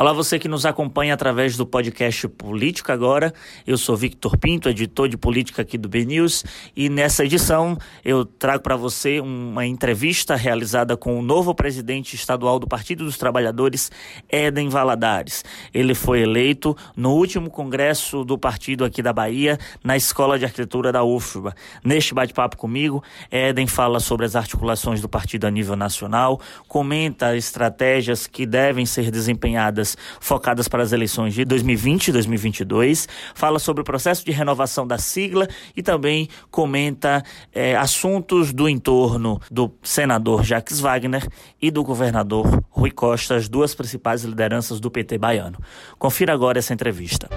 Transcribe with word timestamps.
Olá, 0.00 0.12
você 0.12 0.38
que 0.38 0.46
nos 0.46 0.64
acompanha 0.64 1.12
através 1.12 1.56
do 1.56 1.66
podcast 1.66 2.28
Política 2.28 2.92
Agora. 2.92 3.34
Eu 3.66 3.76
sou 3.76 3.96
Victor 3.96 4.36
Pinto, 4.36 4.68
editor 4.68 5.08
de 5.08 5.16
política 5.16 5.62
aqui 5.62 5.76
do 5.76 5.88
BNews, 5.88 6.44
e 6.76 6.88
nessa 6.88 7.24
edição 7.24 7.76
eu 8.04 8.24
trago 8.24 8.62
para 8.62 8.76
você 8.76 9.18
uma 9.18 9.66
entrevista 9.66 10.36
realizada 10.36 10.96
com 10.96 11.18
o 11.18 11.20
novo 11.22 11.52
presidente 11.52 12.14
estadual 12.14 12.60
do 12.60 12.68
Partido 12.68 13.04
dos 13.04 13.18
Trabalhadores, 13.18 13.90
Éden 14.28 14.68
Valadares. 14.68 15.44
Ele 15.74 15.96
foi 15.96 16.20
eleito 16.20 16.76
no 16.96 17.14
último 17.14 17.50
congresso 17.50 18.24
do 18.24 18.38
partido 18.38 18.84
aqui 18.84 19.02
da 19.02 19.12
Bahia, 19.12 19.58
na 19.82 19.96
Escola 19.96 20.38
de 20.38 20.44
Arquitetura 20.44 20.92
da 20.92 21.02
UFBA. 21.02 21.56
Neste 21.82 22.14
bate-papo 22.14 22.56
comigo, 22.56 23.02
Éden 23.32 23.66
fala 23.66 23.98
sobre 23.98 24.26
as 24.26 24.36
articulações 24.36 25.00
do 25.00 25.08
partido 25.08 25.48
a 25.48 25.50
nível 25.50 25.74
nacional, 25.74 26.40
comenta 26.68 27.36
estratégias 27.36 28.28
que 28.28 28.46
devem 28.46 28.86
ser 28.86 29.10
desempenhadas 29.10 29.87
focadas 30.20 30.68
para 30.68 30.82
as 30.82 30.92
eleições 30.92 31.34
de 31.34 31.44
2020 31.44 32.08
e 32.08 32.12
2022, 32.12 33.08
fala 33.34 33.58
sobre 33.58 33.82
o 33.82 33.84
processo 33.84 34.24
de 34.24 34.32
renovação 34.32 34.86
da 34.86 34.98
sigla 34.98 35.46
e 35.76 35.82
também 35.82 36.28
comenta 36.50 37.22
é, 37.52 37.76
assuntos 37.76 38.52
do 38.52 38.68
entorno 38.68 39.40
do 39.50 39.70
senador 39.82 40.44
Jacques 40.44 40.80
Wagner 40.80 41.26
e 41.60 41.70
do 41.70 41.82
governador 41.82 42.62
Rui 42.70 42.90
Costa, 42.90 43.36
as 43.36 43.48
duas 43.48 43.74
principais 43.74 44.24
lideranças 44.24 44.80
do 44.80 44.90
PT 44.90 45.18
baiano. 45.18 45.58
Confira 45.98 46.32
agora 46.32 46.58
essa 46.58 46.72
entrevista. 46.72 47.28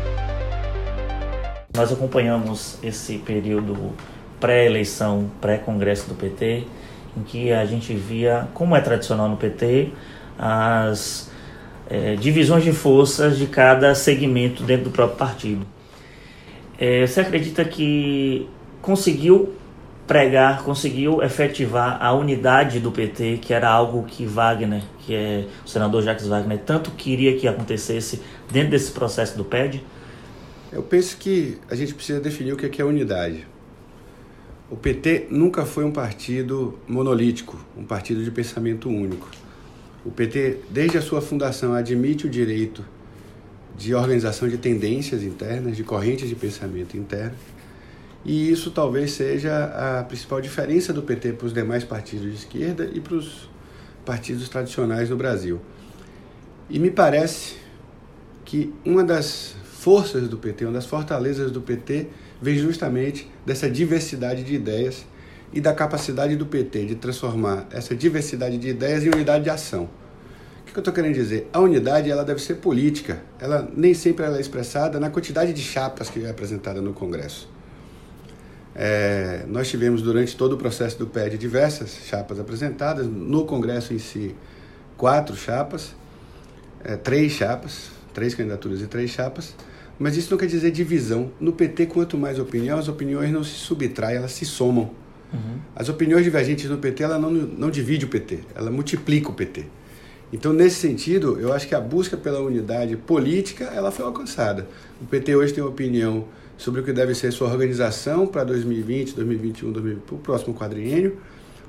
Nós 1.76 1.92
acompanhamos 1.92 2.78
esse 2.84 3.18
período 3.20 3.94
pré-eleição, 4.42 5.32
pré-congresso 5.40 6.10
do 6.10 6.16
PT, 6.16 6.68
em 7.18 7.24
que 7.24 7.52
a 7.52 7.66
gente 7.66 7.94
via, 7.94 8.48
como 8.54 8.76
é 8.76 8.82
tradicional 8.82 9.30
no 9.30 9.38
PT, 9.38 9.94
as 10.38 11.31
é, 11.92 12.16
divisões 12.16 12.64
de 12.64 12.72
forças 12.72 13.38
de 13.38 13.46
cada 13.48 13.94
segmento 13.94 14.64
dentro 14.64 14.86
do 14.86 14.92
próprio 14.92 15.18
partido. 15.18 15.68
É, 16.80 17.06
você 17.06 17.20
acredita 17.20 17.66
que 17.66 18.48
conseguiu 18.82 19.54
pregar, 20.08 20.64
conseguiu 20.64 21.22
efetivar 21.22 22.02
a 22.02 22.14
unidade 22.14 22.80
do 22.80 22.92
PT, 22.92 23.40
que 23.42 23.54
era 23.54 23.70
algo 23.70 24.04
que 24.04 24.26
Wagner, 24.26 24.82
que 25.00 25.14
é 25.14 25.46
o 25.66 25.68
senador 25.68 26.02
Jacques 26.02 26.28
Wagner, 26.28 26.60
tanto 26.60 26.92
queria 26.92 27.38
que 27.38 27.46
acontecesse 27.46 28.22
dentro 28.50 28.72
desse 28.72 28.92
processo 28.92 29.38
do 29.38 29.44
PED? 29.44 29.84
Eu 30.72 30.82
penso 30.82 31.18
que 31.18 31.58
a 31.70 31.76
gente 31.76 31.94
precisa 31.94 32.22
definir 32.22 32.54
o 32.54 32.58
que 32.58 32.82
é 32.82 32.86
unidade. 32.86 33.46
O 34.70 34.78
PT 34.78 35.28
nunca 35.30 35.66
foi 35.66 35.84
um 35.84 35.92
partido 35.92 36.80
monolítico, 36.88 37.60
um 37.78 37.84
partido 37.84 38.24
de 38.24 38.32
pensamento 38.32 38.88
único. 38.88 39.30
O 40.04 40.12
PT, 40.12 40.58
desde 40.70 40.98
a 40.98 41.02
sua 41.02 41.22
fundação, 41.22 41.74
admite 41.74 42.26
o 42.26 42.30
direito 42.30 42.84
de 43.78 43.94
organização 43.94 44.48
de 44.50 44.58
tendências 44.58 45.24
internas, 45.24 45.78
de 45.78 45.84
correntes 45.84 46.28
de 46.28 46.36
pensamento 46.36 46.98
interno. 46.98 47.36
E 48.24 48.52
isso 48.52 48.72
talvez 48.72 49.12
seja 49.12 49.66
a 49.66 50.04
principal 50.04 50.42
diferença 50.42 50.94
do 50.94 51.02
PT 51.02 51.34
para 51.34 51.48
os 51.48 51.54
demais 51.54 51.84
partidos 51.84 52.30
de 52.30 52.36
esquerda 52.36 52.90
e 52.94 53.00
para 53.00 53.16
os 53.16 53.50
partidos 54.06 54.48
tradicionais 54.50 55.10
no 55.10 55.18
Brasil. 55.18 55.60
E 56.70 56.80
me 56.80 56.92
parece 56.92 57.56
que 58.46 58.74
uma 58.86 59.04
das 59.04 59.56
forças 59.64 60.28
do 60.28 60.38
PT, 60.38 60.66
uma 60.66 60.74
das 60.74 60.86
fortalezas 60.86 61.52
do 61.52 61.62
PT, 61.62 62.08
vem 62.42 62.58
justamente 62.58 63.30
dessa 63.46 63.70
diversidade 63.70 64.44
de 64.44 64.54
ideias 64.54 65.06
e 65.54 65.60
da 65.60 65.74
capacidade 65.74 66.36
do 66.36 66.46
PT 66.46 66.86
de 66.86 66.96
transformar 66.96 67.68
essa 67.72 67.96
diversidade 67.96 68.58
de 68.58 68.70
ideias 68.70 69.04
em 69.04 69.10
unidade 69.10 69.44
de 69.44 69.50
ação. 69.50 69.90
O 70.62 70.74
que 70.74 70.78
eu 70.78 70.82
estou 70.82 70.94
querendo 70.94 71.14
dizer? 71.14 71.50
A 71.52 71.60
unidade 71.60 72.10
ela 72.10 72.24
deve 72.24 72.42
ser 72.42 72.56
política. 72.56 73.22
Ela 73.40 73.70
nem 73.76 73.94
sempre 73.94 74.24
ela 74.24 74.38
é 74.38 74.40
expressada 74.42 75.00
na 75.00 75.10
quantidade 75.10 75.52
de 75.52 75.62
chapas 75.62 76.10
que 76.10 76.24
é 76.24 76.30
apresentada 76.30 76.82
no 76.82 76.94
Congresso. 76.94 77.50
É, 78.74 79.44
nós 79.48 79.70
tivemos 79.70 80.02
durante 80.02 80.36
todo 80.38 80.54
o 80.54 80.58
processo 80.58 80.98
do 80.98 81.06
PED 81.06 81.38
diversas 81.38 81.90
chapas 82.06 82.40
apresentadas, 82.40 83.06
no 83.06 83.46
Congresso 83.46 83.94
em 83.94 84.00
si, 84.00 84.34
quatro 84.96 85.36
chapas, 85.36 85.94
é, 86.84 86.96
três 86.96 87.34
chapas, 87.34 87.90
três 88.14 88.34
candidaturas 88.34 88.82
e 88.82 88.88
três 88.88 89.12
chapas, 89.12 89.54
mas 90.00 90.16
isso 90.16 90.32
não 90.32 90.38
quer 90.38 90.48
dizer 90.48 90.72
divisão. 90.72 91.32
No 91.40 91.52
PT, 91.52 91.88
quanto 91.88 92.18
mais 92.18 92.40
opinião, 92.40 92.80
as 92.80 92.88
opiniões 92.88 93.32
não 93.32 93.44
se 93.44 93.56
subtraem, 93.56 94.18
elas 94.18 94.32
se 94.32 94.46
somam. 94.46 94.92
Uhum. 95.34 95.60
As 95.76 95.90
opiniões 95.90 96.24
divergentes 96.24 96.70
no 96.70 96.78
PT, 96.78 97.04
ela 97.04 97.18
não, 97.18 97.32
não 97.32 97.70
divide 97.70 98.06
o 98.06 98.08
PT, 98.08 98.40
ela 98.56 98.70
multiplica 98.70 99.30
o 99.30 99.34
PT. 99.34 99.66
Então, 100.34 100.54
nesse 100.54 100.76
sentido, 100.76 101.38
eu 101.40 101.52
acho 101.52 101.68
que 101.68 101.76
a 101.76 101.80
busca 101.82 102.16
pela 102.16 102.40
unidade 102.40 102.96
política, 102.96 103.66
ela 103.66 103.92
foi 103.92 104.06
alcançada. 104.06 104.68
O 105.02 105.06
PT 105.06 105.36
hoje 105.36 105.54
tem 105.54 105.64
uma 105.64 105.70
opinião 105.70 106.26
sobre 106.58 106.80
o 106.80 106.84
que 106.84 106.94
deve 106.94 107.14
ser 107.16 107.32
sua 107.32 107.50
organização 107.50 108.26
para 108.26 108.44
2020, 108.44 109.14
2021, 109.16 109.72
2020, 109.72 110.04
para 110.06 110.16
o 110.16 110.20
próximo 110.20 110.54
quadriênio. 110.54 111.18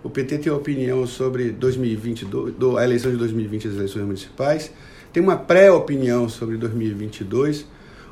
O 0.05 0.11
PT 0.11 0.39
tem 0.39 0.53
uma 0.53 0.59
opinião 0.59 1.07
sobre 1.07 1.51
2022, 1.51 2.55
do, 2.55 2.77
a 2.77 2.85
eleição 2.85 3.11
de 3.11 3.17
2020 3.17 3.69
as 3.69 3.75
eleições 3.75 4.05
municipais. 4.05 4.73
Tem 5.13 5.23
uma 5.23 5.37
pré-opinião 5.37 6.29
sobre 6.29 6.57
2022. 6.57 7.67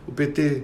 O 0.07 0.13
PT 0.13 0.63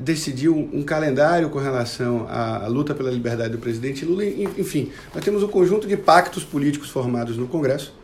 decidiu 0.00 0.56
um 0.72 0.82
calendário 0.82 1.48
com 1.48 1.58
relação 1.58 2.26
à, 2.28 2.64
à, 2.64 2.66
luta 2.66 2.94
pela 2.94 3.10
liberdade 3.10 3.52
do 3.52 3.58
presidente 3.58 4.04
Lula. 4.04 4.24
Enfim, 4.24 4.92
nós 5.14 5.24
temos 5.24 5.42
um 5.42 5.48
conjunto 5.48 5.86
de 5.86 5.96
pactos 5.96 6.44
políticos 6.44 6.90
formados 6.90 7.36
no 7.36 7.46
Congresso 7.48 7.94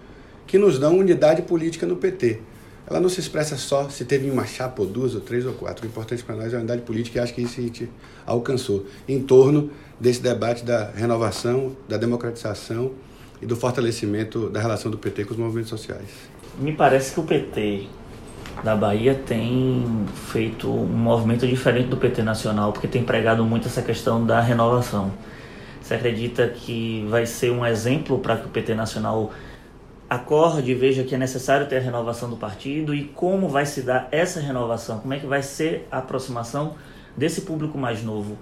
que 0.46 0.58
nos 0.58 0.78
dão 0.78 0.96
unidade 0.96 1.42
política 1.42 1.86
no 1.86 1.96
PT. 1.96 2.40
Ela 2.88 3.00
não 3.00 3.08
se 3.08 3.18
expressa 3.18 3.56
só 3.56 3.88
se 3.88 4.04
teve 4.04 4.30
uma 4.30 4.46
chapa 4.46 4.80
ou 4.80 4.88
duas 4.88 5.14
ou 5.14 5.20
três 5.20 5.44
ou 5.44 5.52
quatro. 5.52 5.84
O 5.84 5.88
importante 5.88 6.22
para 6.22 6.36
nós 6.36 6.52
é 6.52 6.56
a 6.56 6.60
unidade 6.60 6.82
política 6.82 7.18
e 7.18 7.22
acho 7.22 7.34
que 7.34 7.42
isso 7.42 7.60
a 7.60 7.62
gente 7.62 7.90
alcançou 8.24 8.86
em 9.08 9.20
torno 9.20 9.70
desse 10.00 10.22
debate 10.22 10.64
da 10.64 10.90
renovação, 10.92 11.76
da 11.88 11.96
democratização 11.96 12.92
e 13.42 13.46
do 13.46 13.56
fortalecimento 13.56 14.48
da 14.48 14.60
relação 14.60 14.90
do 14.90 14.96
PT 14.96 15.24
com 15.24 15.32
os 15.32 15.38
movimentos 15.38 15.68
sociais. 15.68 16.08
Me 16.58 16.72
parece 16.72 17.12
que 17.12 17.20
o 17.20 17.24
PT 17.24 17.86
da 18.62 18.74
Bahia 18.74 19.14
tem 19.14 20.06
feito 20.32 20.68
um 20.68 20.86
movimento 20.86 21.46
diferente 21.46 21.88
do 21.88 21.96
PT 21.96 22.22
nacional, 22.22 22.72
porque 22.72 22.88
tem 22.88 23.02
pregado 23.02 23.44
muito 23.44 23.68
essa 23.68 23.82
questão 23.82 24.24
da 24.24 24.40
renovação. 24.40 25.12
Você 25.80 25.94
acredita 25.94 26.48
que 26.48 27.06
vai 27.08 27.26
ser 27.26 27.52
um 27.52 27.64
exemplo 27.64 28.18
para 28.18 28.36
que 28.36 28.46
o 28.46 28.48
PT 28.48 28.74
nacional 28.74 29.32
acorde 30.08 30.70
e 30.70 30.74
veja 30.74 31.04
que 31.04 31.14
é 31.14 31.18
necessário 31.18 31.66
ter 31.68 31.76
a 31.76 31.80
renovação 31.80 32.30
do 32.30 32.36
partido 32.36 32.94
e 32.94 33.04
como 33.04 33.48
vai 33.48 33.66
se 33.66 33.82
dar 33.82 34.08
essa 34.10 34.40
renovação? 34.40 34.98
Como 34.98 35.14
é 35.14 35.18
que 35.18 35.26
vai 35.26 35.42
ser 35.42 35.86
a 35.90 35.98
aproximação 35.98 36.74
desse 37.16 37.42
público 37.42 37.76
mais 37.78 38.02
novo? 38.02 38.36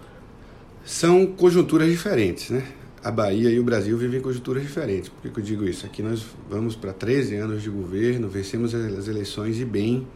São 0.85 1.27
conjunturas 1.27 1.91
diferentes, 1.91 2.51
né? 2.51 2.63
A 3.05 3.11
Bahia 3.11 3.51
e 3.51 3.61
o 3.61 3.63
Brasil 3.63 3.99
vivem 3.99 4.19
conjunturas 4.19 4.63
diferentes. 4.63 5.11
Por 5.11 5.31
que 5.31 5.39
eu 5.39 5.45
digo 5.45 5.69
isso? 5.69 5.85
Aqui 5.85 6.03
nós 6.03 6.25
vamos 6.49 6.75
para 6.75 6.91
13 6.91 7.37
anos 7.37 7.63
de 7.63 7.69
governo, 7.69 8.31
vencemos 8.31 8.75
as 8.75 9.07
eleições 9.07 9.61
e 9.61 9.65
bem. 9.67 10.07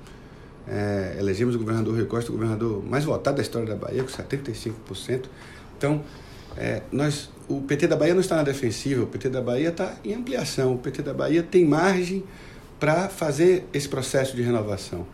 É, 0.67 1.17
elegemos 1.19 1.55
o 1.55 1.59
governador 1.59 1.95
Rui 1.95 2.07
Costa, 2.07 2.31
o 2.31 2.33
governador 2.33 2.83
mais 2.83 3.05
votado 3.05 3.37
da 3.37 3.43
história 3.43 3.69
da 3.69 3.77
Bahia, 3.77 4.03
com 4.03 4.09
75%. 4.09 5.27
Então, 5.77 6.03
é, 6.57 6.81
nós, 6.91 7.29
o 7.47 7.61
PT 7.61 7.89
da 7.89 7.97
Bahia 7.97 8.15
não 8.15 8.23
está 8.23 8.37
na 8.37 8.43
defensiva, 8.43 9.03
o 9.03 9.07
PT 9.07 9.29
da 9.29 9.43
Bahia 9.43 9.69
está 9.69 9.95
em 10.03 10.15
ampliação, 10.15 10.73
o 10.73 10.79
PT 10.79 11.03
da 11.03 11.13
Bahia 11.13 11.43
tem 11.43 11.67
margem 11.67 12.25
para 12.81 13.11
fazer 13.11 13.67
esse 13.71 13.87
processo 13.87 14.35
de 14.35 14.41
renovação. 14.41 15.07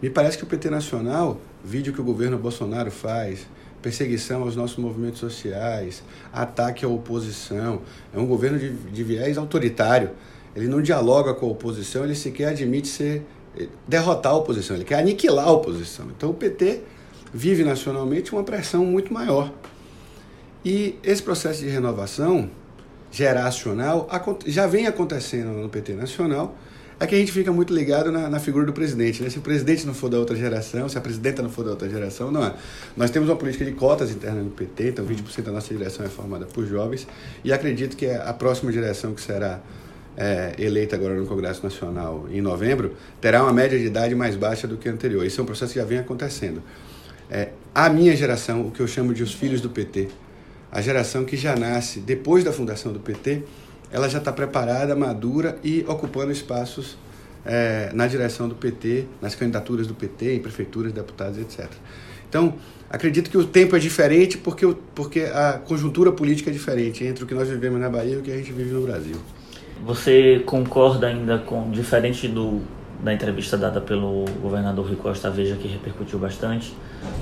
Me 0.00 0.08
parece 0.08 0.38
que 0.38 0.44
o 0.44 0.46
PT 0.46 0.70
Nacional, 0.70 1.38
vídeo 1.62 1.92
que 1.92 2.00
o 2.00 2.04
governo 2.04 2.38
Bolsonaro 2.38 2.90
faz, 2.90 3.46
perseguição 3.82 4.42
aos 4.42 4.56
nossos 4.56 4.76
movimentos 4.76 5.20
sociais, 5.20 6.02
ataque 6.32 6.84
à 6.84 6.88
oposição. 6.88 7.82
É 8.14 8.18
um 8.18 8.26
governo 8.26 8.58
de, 8.58 8.70
de 8.70 9.04
viés 9.04 9.38
autoritário. 9.38 10.10
Ele 10.54 10.68
não 10.68 10.82
dialoga 10.82 11.34
com 11.34 11.46
a 11.46 11.48
oposição, 11.50 12.04
ele 12.04 12.14
sequer 12.14 12.48
admite 12.48 12.88
ser 12.88 13.22
eh, 13.56 13.68
derrotar 13.86 14.32
a 14.32 14.36
oposição, 14.36 14.76
ele 14.76 14.84
quer 14.84 14.98
aniquilar 14.98 15.46
a 15.46 15.52
oposição. 15.52 16.06
Então 16.16 16.30
o 16.30 16.34
PT 16.34 16.82
vive 17.32 17.64
nacionalmente 17.64 18.32
uma 18.32 18.42
pressão 18.42 18.84
muito 18.84 19.12
maior. 19.14 19.52
E 20.64 20.98
esse 21.02 21.22
processo 21.22 21.60
de 21.60 21.68
renovação 21.68 22.50
geracional 23.10 24.08
já 24.46 24.66
vem 24.66 24.86
acontecendo 24.86 25.48
no 25.48 25.68
PT 25.68 25.94
Nacional 25.94 26.54
é 27.00 27.06
que 27.06 27.14
a 27.14 27.18
gente 27.18 27.32
fica 27.32 27.50
muito 27.50 27.74
ligado 27.74 28.12
na, 28.12 28.28
na, 28.28 28.38
figura 28.38 28.66
do 28.66 28.74
presidente. 28.74 29.22
Né? 29.22 29.30
Se 29.30 29.38
o 29.38 29.40
presidente 29.40 29.86
não 29.86 29.94
for 29.94 30.10
da 30.10 30.18
outra 30.18 30.36
geração, 30.36 30.86
se 30.86 30.98
a 30.98 31.00
presidenta 31.00 31.42
não 31.42 31.48
for 31.48 31.64
da 31.64 31.70
outra 31.70 31.88
geração, 31.88 32.30
não 32.30 32.44
é. 32.44 32.54
Nós 32.94 33.10
temos 33.10 33.30
uma 33.30 33.36
política 33.36 33.64
de 33.64 33.72
cotas 33.72 34.10
internas 34.10 34.44
no 34.44 34.50
PT, 34.50 34.88
então 34.90 35.06
20% 35.06 35.42
da 35.42 35.52
nossa 35.52 35.72
direção 35.72 36.04
é 36.04 36.10
formada 36.10 36.44
por 36.44 36.66
jovens, 36.66 37.06
e 37.42 37.54
acredito 37.54 37.96
que 37.96 38.06
a 38.06 38.32
próxima 38.34 38.70
direção 38.70 39.14
que 39.14 39.22
será 39.22 39.60
é, 40.14 40.52
eleita 40.58 40.94
agora 40.94 41.14
no 41.14 41.26
Congresso 41.26 41.62
Nacional 41.62 42.26
em 42.30 42.42
novembro 42.42 42.94
terá 43.18 43.42
uma 43.42 43.52
média 43.52 43.78
de 43.78 43.86
idade 43.86 44.14
mais 44.14 44.36
baixa 44.36 44.68
do 44.68 44.76
que 44.76 44.86
a 44.86 44.92
anterior. 44.92 45.24
Isso 45.24 45.40
é 45.40 45.42
um 45.42 45.46
processo 45.46 45.72
que 45.72 45.78
já 45.78 45.86
vem 45.86 45.98
acontecendo. 45.98 46.62
É, 47.30 47.48
a 47.74 47.88
minha 47.88 48.14
geração, 48.14 48.66
o 48.66 48.70
que 48.70 48.80
eu 48.80 48.86
chamo 48.86 49.14
de 49.14 49.22
os 49.22 49.32
filhos 49.32 49.62
do 49.62 49.70
PT, 49.70 50.08
a 50.70 50.82
geração 50.82 51.24
que 51.24 51.36
já 51.36 51.56
nasce 51.56 52.00
depois 52.00 52.44
da 52.44 52.52
fundação 52.52 52.92
do 52.92 53.00
PT, 53.00 53.42
ela 53.92 54.08
já 54.08 54.18
está 54.18 54.32
preparada, 54.32 54.94
madura 54.94 55.58
e 55.62 55.84
ocupando 55.88 56.30
espaços 56.30 56.96
é, 57.44 57.90
na 57.92 58.06
direção 58.06 58.48
do 58.48 58.54
PT, 58.54 59.06
nas 59.20 59.34
candidaturas 59.34 59.86
do 59.86 59.94
PT, 59.94 60.36
em 60.36 60.40
prefeituras, 60.40 60.92
deputados, 60.92 61.38
etc. 61.38 61.68
Então, 62.28 62.54
acredito 62.88 63.28
que 63.28 63.36
o 63.36 63.44
tempo 63.44 63.74
é 63.74 63.78
diferente 63.78 64.38
porque, 64.38 64.74
porque 64.94 65.20
a 65.22 65.54
conjuntura 65.54 66.12
política 66.12 66.50
é 66.50 66.52
diferente 66.52 67.04
entre 67.04 67.24
o 67.24 67.26
que 67.26 67.34
nós 67.34 67.48
vivemos 67.48 67.80
na 67.80 67.88
Bahia 67.88 68.14
e 68.14 68.18
o 68.18 68.22
que 68.22 68.30
a 68.30 68.36
gente 68.36 68.52
vive 68.52 68.70
no 68.70 68.82
Brasil. 68.82 69.16
Você 69.84 70.42
concorda 70.46 71.06
ainda 71.06 71.38
com, 71.38 71.70
diferente 71.70 72.28
do, 72.28 72.60
da 73.02 73.12
entrevista 73.12 73.56
dada 73.56 73.80
pelo 73.80 74.26
governador 74.40 74.86
Rui 74.86 74.96
Costa 74.96 75.30
Veja, 75.30 75.56
que 75.56 75.66
repercutiu 75.66 76.18
bastante, 76.18 76.72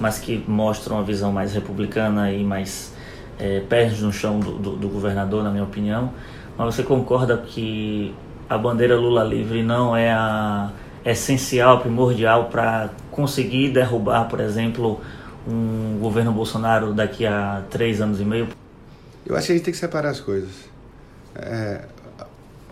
mas 0.01 0.19
que 0.19 0.45
mostra 0.47 0.93
uma 0.93 1.05
visão 1.05 1.33
mais 1.33 1.55
republicana 1.55 2.33
e 2.33 2.45
mais 2.45 2.93
é, 3.39 3.61
pés 3.61 4.01
no 4.01 4.13
chão 4.13 4.41
do, 4.41 4.59
do, 4.59 4.77
do 4.77 4.89
governador, 4.89 5.45
na 5.45 5.51
minha 5.51 5.65
opinião. 5.65 6.13
Mas 6.59 6.75
você 6.75 6.83
concorda 6.83 7.39
que 7.39 8.13
a 8.51 8.59
bandeira 8.59 8.97
Lula 8.97 9.23
livre 9.23 9.63
não 9.63 9.97
é 9.97 10.11
a 10.11 10.73
essencial, 11.05 11.81
primordial 11.81 12.49
para 12.49 12.91
conseguir 13.13 13.71
derrubar, 13.71 14.29
por 14.29 14.41
exemplo, 14.41 15.01
um 15.47 15.99
governo 16.01 16.33
Bolsonaro 16.33 16.93
daqui 16.93 17.25
a 17.25 17.63
três 17.71 18.01
anos 18.01 18.21
e 18.21 18.25
meio? 18.25 18.49
Eu 19.25 19.37
acho 19.37 19.47
que 19.47 19.53
a 19.53 19.55
gente 19.55 19.65
tem 19.65 19.73
que 19.73 19.79
separar 19.79 20.09
as 20.09 20.19
coisas. 20.19 20.69
É, 21.37 21.85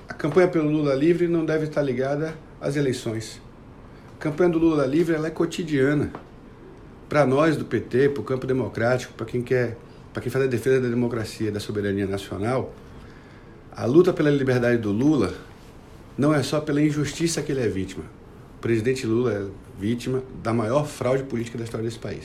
a 0.09 0.15
campanha 0.15 0.49
pelo 0.49 0.69
Lula 0.69 0.93
livre 0.93 1.29
não 1.29 1.45
deve 1.45 1.67
estar 1.67 1.81
ligada 1.81 2.35
às 2.61 2.75
eleições. 2.75 3.41
A 4.19 4.23
campanha 4.23 4.51
do 4.51 4.59
Lula 4.59 4.85
livre 4.85 5.15
ela 5.15 5.29
é 5.29 5.31
cotidiana. 5.31 6.11
Para 7.09 7.25
nós 7.25 7.57
do 7.57 7.65
PT, 7.65 8.09
para 8.09 8.21
o 8.21 8.25
campo 8.25 8.49
democrático, 8.49 9.13
para 9.13 9.27
quem 9.27 9.43
quer, 9.43 9.77
para 10.13 10.21
quem 10.21 10.33
faz 10.33 10.45
a 10.45 10.49
defesa 10.49 10.81
da 10.81 10.89
democracia 10.89 11.53
da 11.53 11.61
soberania 11.61 12.05
nacional, 12.05 12.75
a 13.77 13.85
luta 13.85 14.11
pela 14.11 14.31
liberdade 14.31 14.79
do 14.79 14.91
Lula 14.91 15.35
não 16.17 16.33
é 16.33 16.43
só 16.43 16.63
pela 16.63 16.81
injustiça 16.81 17.43
que 17.43 17.53
ele 17.53 17.61
é 17.61 17.69
vítima. 17.69 18.05
O 18.57 18.61
presidente 18.63 19.07
Lula 19.07 19.33
é 19.35 19.47
vítima 19.79 20.23
da 20.43 20.55
maior 20.55 20.87
fraude 20.87 21.25
política 21.25 21.59
da 21.59 21.65
história 21.65 21.85
desse 21.85 21.99
país. 21.99 22.25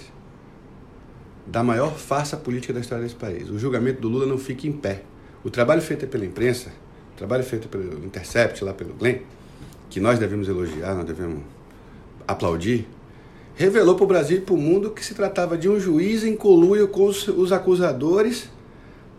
Da 1.45 1.62
maior 1.62 1.94
farsa 1.98 2.38
política 2.38 2.71
da 2.71 2.80
história 2.80 3.03
desse 3.03 3.15
país. 3.15 3.50
O 3.50 3.59
julgamento 3.59 4.00
do 4.00 4.07
Lula 4.07 4.25
não 4.25 4.38
fica 4.38 4.65
em 4.65 4.71
pé. 4.71 5.03
O 5.44 5.50
trabalho 5.50 5.81
feito 5.81 6.07
pela 6.07 6.25
imprensa, 6.25 6.69
o 7.13 7.18
trabalho 7.18 7.44
feito 7.44 7.68
pelo 7.68 8.06
Intercept, 8.06 8.63
lá 8.63 8.74
pelo 8.74 8.94
Glenn, 8.94 9.18
que 9.89 10.00
nós 10.00 10.18
devemos 10.18 10.47
elogiar, 10.47 10.95
nós 10.95 11.06
devemos 11.06 11.42
aplaudir, 12.25 12.88
revelou 13.56 13.95
para 13.95 14.06
o 14.06 14.07
Brasil 14.07 14.38
e 14.38 14.42
para 14.42 14.54
o 14.54 14.57
mundo 14.57 14.89
que 14.92 15.04
se 15.04 15.13
tratava 15.13 15.57
de 15.57 15.68
um 15.68 15.77
juiz 15.77 16.24
em 16.24 16.33
colúrio 16.33 16.88
com 16.88 17.07
os, 17.07 17.27
os 17.27 17.51
acusadores 17.51 18.50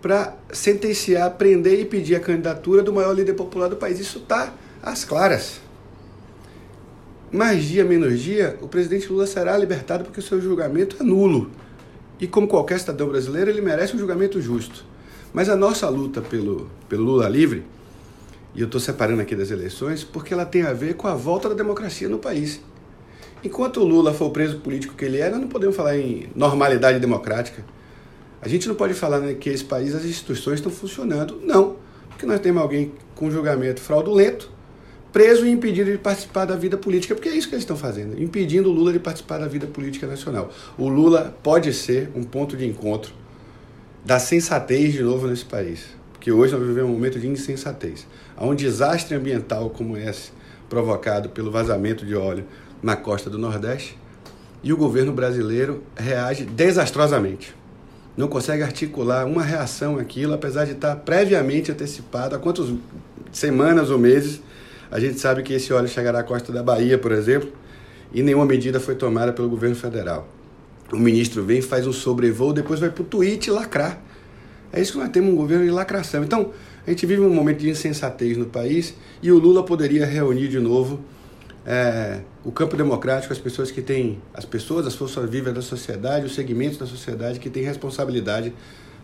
para 0.03 0.37
sentenciar, 0.53 1.31
prender 1.37 1.79
e 1.79 1.85
pedir 1.85 2.17
a 2.17 2.21
candidatura 2.21 2.83
do 2.83 2.93
maior 2.93 3.13
líder 3.13 3.35
popular 3.35 3.69
do 3.69 3.77
país. 3.77 4.01
Isso 4.01 4.19
está 4.19 4.53
às 4.83 5.05
claras. 5.05 5.61
Mais 7.31 7.65
dia, 7.65 7.85
menos 7.85 8.21
dia, 8.21 8.59
o 8.61 8.67
presidente 8.67 9.11
Lula 9.11 9.27
será 9.27 9.57
libertado 9.57 10.05
porque 10.05 10.19
o 10.19 10.23
seu 10.23 10.41
julgamento 10.41 10.97
é 11.01 11.05
nulo. 11.05 11.51
E 12.21 12.27
como 12.27 12.49
qualquer 12.49 12.81
cidadão 12.81 13.09
brasileiro, 13.09 13.49
ele 13.49 13.63
merece 13.63 13.95
um 13.95 13.99
julgamento 13.99 14.41
justo. 14.41 14.85
Mas 15.33 15.49
a 15.49 15.57
nossa 15.57 15.89
luta 15.89 16.21
pelo, 16.21 16.69
pelo 16.89 17.05
Lula 17.05 17.29
livre, 17.29 17.65
e 18.55 18.61
eu 18.61 18.67
estou 18.67 18.81
separando 18.81 19.23
aqui 19.23 19.35
das 19.35 19.51
eleições, 19.51 20.05
porque 20.05 20.35
ela 20.35 20.45
tem 20.45 20.63
a 20.63 20.73
ver 20.73 20.95
com 20.95 21.07
a 21.07 21.15
volta 21.15 21.49
da 21.49 21.55
democracia 21.55 22.09
no 22.09 22.19
país. 22.19 22.61
Enquanto 23.43 23.81
o 23.81 23.85
Lula 23.85 24.13
for 24.13 24.27
o 24.27 24.31
preso 24.31 24.59
político 24.59 24.95
que 24.95 25.05
ele 25.05 25.19
é, 25.19 25.31
nós 25.31 25.41
não 25.41 25.49
podemos 25.49 25.75
falar 25.75 25.97
em 25.97 26.29
normalidade 26.35 26.99
democrática. 26.99 27.65
A 28.43 28.49
gente 28.49 28.67
não 28.67 28.75
pode 28.75 28.93
falar 28.93 29.21
né, 29.21 29.35
que 29.35 29.49
esse 29.49 29.65
país 29.65 29.95
as 29.95 30.05
instituições 30.05 30.57
estão 30.57 30.73
funcionando. 30.73 31.41
Não, 31.45 31.77
porque 32.09 32.27
nós 32.27 32.41
temos 32.41 32.61
alguém 32.61 32.93
com 33.15 33.31
julgamento 33.31 33.81
fraudulento, 33.81 34.51
preso 35.13 35.47
e 35.47 35.51
impedido 35.51 35.93
de 35.93 35.99
participar 35.99 36.45
da 36.45 36.57
vida 36.57 36.77
política, 36.77 37.15
porque 37.15 37.29
é 37.29 37.37
isso 37.37 37.49
que 37.49 37.55
eles 37.55 37.63
estão 37.63 37.77
fazendo, 37.77 38.21
impedindo 38.21 38.69
o 38.69 38.73
Lula 38.73 38.93
de 38.93 38.99
participar 38.99 39.39
da 39.39 39.47
vida 39.47 39.69
política 39.69 40.09
nacional. 40.09 40.51
O 40.77 40.89
Lula 40.89 41.37
pode 41.41 41.73
ser 41.73 42.11
um 42.17 42.25
ponto 42.25 42.57
de 42.57 42.67
encontro 42.67 43.15
da 44.05 44.19
sensatez 44.19 44.93
de 44.93 45.05
novo 45.05 45.29
nesse 45.29 45.45
país, 45.45 45.85
porque 46.13 46.33
hoje 46.33 46.53
nós 46.53 46.67
vivemos 46.67 46.91
um 46.91 46.95
momento 46.95 47.21
de 47.21 47.29
insensatez. 47.29 48.09
Há 48.37 48.45
um 48.45 48.57
desastre 48.57 49.15
ambiental 49.15 49.71
como 49.71 49.97
esse, 49.97 50.33
provocado 50.69 51.29
pelo 51.29 51.53
vazamento 51.53 52.05
de 52.05 52.17
óleo 52.17 52.45
na 52.83 52.97
costa 52.97 53.31
do 53.31 53.39
Nordeste, 53.39 53.97
e 54.65 54.73
o 54.73 54.77
governo 54.77 55.13
brasileiro 55.13 55.85
reage 55.97 56.45
desastrosamente 56.45 57.62
não 58.17 58.29
consegue 58.29 58.63
articular 58.63 59.27
uma 59.27 59.43
reação 59.43 59.99
àquilo, 59.99 60.35
apesar 60.35 60.65
de 60.65 60.73
estar 60.73 60.97
previamente 60.97 61.73
antecipado. 61.73 62.35
Há 62.35 62.39
quantas 62.39 62.73
semanas 63.33 63.91
ou 63.91 63.99
meses 63.99 64.43
a 64.91 65.01
gente 65.01 65.19
sabe 65.19 65.43
que 65.43 65.55
esse 65.55 65.73
óleo 65.73 65.89
chegará 65.89 66.21
à 66.21 66.23
costa 66.23 66.53
da 66.53 66.63
Bahia, 66.63 66.99
por 66.99 67.13
exemplo, 67.13 67.51
e 68.13 68.23
nenhuma 68.23 68.45
medida 68.45 68.79
foi 68.79 68.95
tomada 68.95 69.33
pelo 69.33 69.49
governo 69.49 69.75
federal. 69.75 70.29
O 70.93 70.99
ministro 70.99 71.43
vem, 71.43 71.63
faz 71.63 71.87
um 71.87 71.93
sobrevoo, 71.93 72.53
depois 72.53 72.79
vai 72.79 72.91
para 72.91 73.03
o 73.03 73.07
tweet 73.07 73.51
lacrar. 73.51 73.99
É 74.71 74.81
isso 74.81 74.93
que 74.93 74.99
nós 74.99 75.09
temos 75.09 75.33
um 75.33 75.37
governo 75.37 75.65
de 75.65 75.71
lacração. 75.71 76.23
Então, 76.23 76.53
a 76.87 76.91
gente 76.91 77.07
vive 77.07 77.23
um 77.23 77.33
momento 77.33 77.61
de 77.61 77.71
insensatez 77.71 78.37
no 78.37 78.45
país 78.45 78.95
e 79.23 79.33
o 79.33 79.39
Lula 79.39 79.65
poderia 79.65 80.05
reunir 80.05 80.49
de 80.49 80.61
novo 80.61 81.01
é, 81.65 82.21
o 82.45 82.51
campo 82.51 82.77
democrático, 82.77 83.33
as 83.33 83.39
pessoas 83.39 83.71
que 83.71 83.81
têm, 83.81 84.21
as 84.35 84.45
pessoas, 84.45 84.87
as 84.87 84.95
forças 84.95 85.29
vivas 85.29 85.55
da 85.55 85.63
sociedade, 85.63 86.27
os 86.27 86.35
segmentos 86.35 86.79
da 86.79 86.87
sociedade 86.87 87.39
que 87.39 87.49
têm 87.49 87.63
responsabilidade 87.63 88.53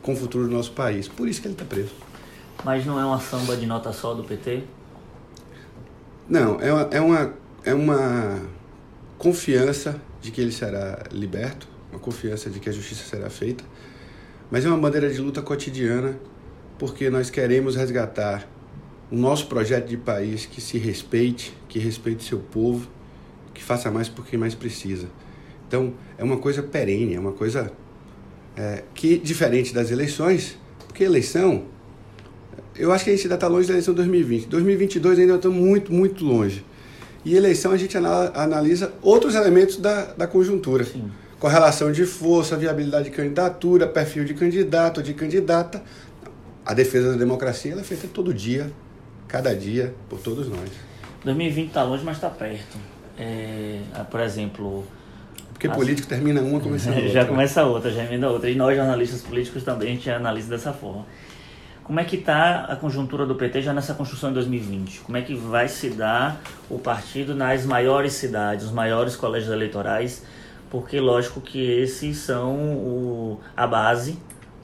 com 0.03 0.13
o 0.13 0.17
futuro 0.17 0.49
do 0.49 0.55
nosso 0.55 0.73
país. 0.73 1.07
Por 1.07 1.29
isso 1.29 1.41
que 1.41 1.47
ele 1.47 1.55
está 1.55 1.65
preso. 1.65 1.93
Mas 2.65 2.85
não 2.85 2.99
é 2.99 3.05
uma 3.05 3.21
samba 3.21 3.57
de 3.57 3.67
nota 3.67 3.93
só 3.93 4.15
do 4.15 4.25
PT? 4.25 4.65
Não, 6.29 6.61
é 6.61 6.73
uma, 6.73 6.89
é 6.91 7.01
uma, 7.01 7.35
é 7.65 7.75
uma 7.75 8.43
confiança 9.17 9.97
de 10.21 10.31
que 10.31 10.41
ele 10.41 10.53
será 10.53 11.05
liberto, 11.13 11.69
uma 11.91 12.01
confiança 12.01 12.51
de 12.51 12.59
que 12.59 12.69
a 12.69 12.73
justiça 12.73 13.05
será 13.05 13.31
feita, 13.31 13.65
mas 14.51 14.65
é 14.65 14.69
uma 14.69 14.79
bandeira 14.79 15.09
de 15.09 15.21
luta 15.21 15.41
cotidiana 15.41 16.19
porque 16.79 17.09
nós 17.11 17.31
queremos 17.31 17.77
resgatar 17.77 18.47
o 19.11 19.17
nosso 19.17 19.47
projeto 19.47 19.87
de 19.87 19.97
país 19.97 20.47
que 20.47 20.61
se 20.61 20.79
respeite, 20.79 21.55
que 21.69 21.79
respeite 21.79 22.25
seu 22.25 22.39
povo, 22.39 22.89
que 23.55 23.63
faça 23.63 23.91
mais 23.91 24.09
por 24.09 24.27
quem 24.27 24.39
mais 24.39 24.55
precisa. 24.55 25.09
Então, 25.67 25.93
é 26.17 26.25
uma 26.25 26.39
coisa 26.39 26.63
perene, 26.63 27.15
é 27.15 27.21
uma 27.21 27.33
coisa 27.33 27.73
é, 28.57 28.85
que, 28.95 29.19
diferente 29.19 29.73
das 29.73 29.91
eleições, 29.91 30.59
porque 30.87 31.05
eleição, 31.05 31.65
eu 32.77 32.93
acho 32.93 33.05
que 33.05 33.11
a 33.11 33.13
gente 33.15 33.25
ainda 33.25 33.35
está 33.35 33.49
longe 33.49 33.67
da 33.67 33.75
eleição 33.75 33.93
de 33.95 33.99
2020. 33.99 34.47
2022 34.47 35.19
ainda 35.19 35.35
estamos 35.37 35.59
muito, 35.59 35.93
muito 35.93 36.25
longe. 36.25 36.65
E 37.25 37.37
eleição 37.37 37.73
a 37.73 37.77
gente 37.77 37.97
analisa 37.97 38.93
outros 39.03 39.35
elementos 39.35 39.77
da, 39.77 40.07
da 40.15 40.27
conjuntura. 40.27 40.85
Sim. 40.85 41.11
Correlação 41.39 41.93
de 41.93 42.05
força, 42.05 42.57
viabilidade 42.57 43.11
de 43.11 43.11
candidatura, 43.11 43.87
perfil 43.87 44.25
de 44.25 44.35
candidato, 44.35 45.03
de 45.03 45.15
candidata. 45.15 45.83
A 46.65 46.75
defesa 46.75 47.13
da 47.13 47.17
democracia 47.17 47.73
ela 47.73 47.81
é 47.81 47.85
feita 47.85 48.09
todo 48.09 48.35
dia, 48.35 48.73
cada 49.29 49.55
dia, 49.55 49.95
por 50.09 50.19
todos 50.19 50.49
nós. 50.49 50.71
2020 51.25 51.69
está 51.69 51.83
longe, 51.83 52.03
mas 52.05 52.17
está 52.17 52.31
perto. 52.31 52.79
É, 53.19 53.81
por 54.11 54.21
exemplo. 54.21 54.85
Porque 55.53 55.67
assim, 55.67 55.77
político 55.77 56.09
termina 56.09 56.41
uma, 56.41 56.59
começa 56.59 56.91
a 56.91 56.95
outra. 56.95 57.09
Já 57.11 57.25
começa 57.25 57.61
a 57.61 57.67
outra, 57.67 57.91
já 57.91 58.05
emenda 58.05 58.31
outra. 58.31 58.49
E 58.49 58.55
nós, 58.55 58.77
jornalistas 58.77 59.21
políticos, 59.23 59.63
também 59.63 59.89
a 59.89 59.95
gente 59.95 60.11
analisa 60.11 60.49
dessa 60.49 60.73
forma. 60.73 61.05
Como 61.85 61.99
é 62.01 62.05
que 62.05 62.17
está 62.17 62.65
a 62.65 62.77
conjuntura 62.77 63.25
do 63.25 63.35
PT 63.35 63.63
já 63.63 63.73
nessa 63.73 63.95
construção 63.95 64.31
de 64.31 64.35
2020? 64.35 65.01
Como 65.01 65.17
é 65.17 65.23
que 65.23 65.35
vai 65.35 65.69
se 65.69 65.89
dar 65.91 66.41
o 66.69 66.79
partido 66.79 67.35
nas 67.35 67.65
maiores 67.65 68.13
cidades, 68.13 68.67
os 68.67 68.73
maiores 68.73 69.17
colégios 69.17 69.51
eleitorais? 69.51 70.23
Porque, 70.71 71.01
lógico 71.01 71.41
que 71.41 71.59
esses 71.59 72.19
são 72.19 72.55
o, 72.55 73.41
a 73.57 73.67
base, 73.67 74.19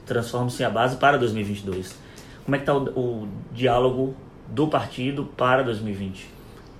transformam-se 0.05 0.61
em 0.61 0.67
a 0.67 0.69
base 0.69 0.97
para 0.97 1.17
2022. 1.17 1.95
Como 2.45 2.55
é 2.55 2.59
que 2.59 2.61
está 2.61 2.75
o, 2.75 3.23
o 3.23 3.27
diálogo 3.51 4.15
do 4.47 4.67
partido 4.67 5.25
para 5.25 5.63
2020? 5.63 6.35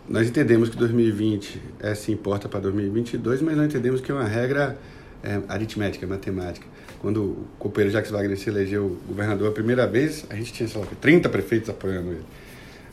Nós 0.08 0.28
entendemos 0.28 0.70
que 0.70 0.78
2020 0.78 1.62
é, 1.80 1.96
se 1.96 2.12
importa 2.12 2.48
para 2.48 2.60
2022, 2.60 3.42
mas 3.42 3.58
não 3.58 3.66
entendemos 3.66 4.02
que 4.02 4.12
é 4.12 4.14
uma 4.14 4.26
regra 4.26 4.78
é, 5.24 5.42
aritmética, 5.48 6.06
matemática. 6.06 6.68
Quando 7.00 7.24
o 7.24 7.48
companheiro 7.58 7.92
Jacques 7.92 8.12
Wagner 8.12 8.38
se 8.38 8.50
elegeu 8.50 8.98
governador 9.08 9.50
a 9.50 9.52
primeira 9.52 9.88
vez, 9.88 10.26
a 10.30 10.36
gente 10.36 10.54
tinha, 10.54 10.70
sei 10.70 10.80
lá, 10.80 10.88
30 11.02 11.30
prefeitos 11.30 11.70
apoiando 11.70 12.12
ele. 12.12 12.26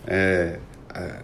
É, 0.07 0.59
a, 0.89 1.23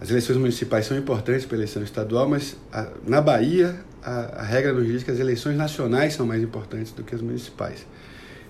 as 0.00 0.10
eleições 0.10 0.36
municipais 0.36 0.86
são 0.86 0.96
importantes 0.96 1.46
para 1.46 1.56
a 1.56 1.58
eleição 1.58 1.82
estadual, 1.82 2.28
mas 2.28 2.56
a, 2.72 2.88
na 3.06 3.20
Bahia 3.20 3.78
a, 4.02 4.40
a 4.40 4.42
regra 4.42 4.72
nos 4.72 4.86
diz 4.86 5.02
que 5.02 5.10
as 5.10 5.18
eleições 5.18 5.56
nacionais 5.56 6.14
são 6.14 6.26
mais 6.26 6.42
importantes 6.42 6.92
do 6.92 7.02
que 7.02 7.14
as 7.14 7.20
municipais. 7.20 7.86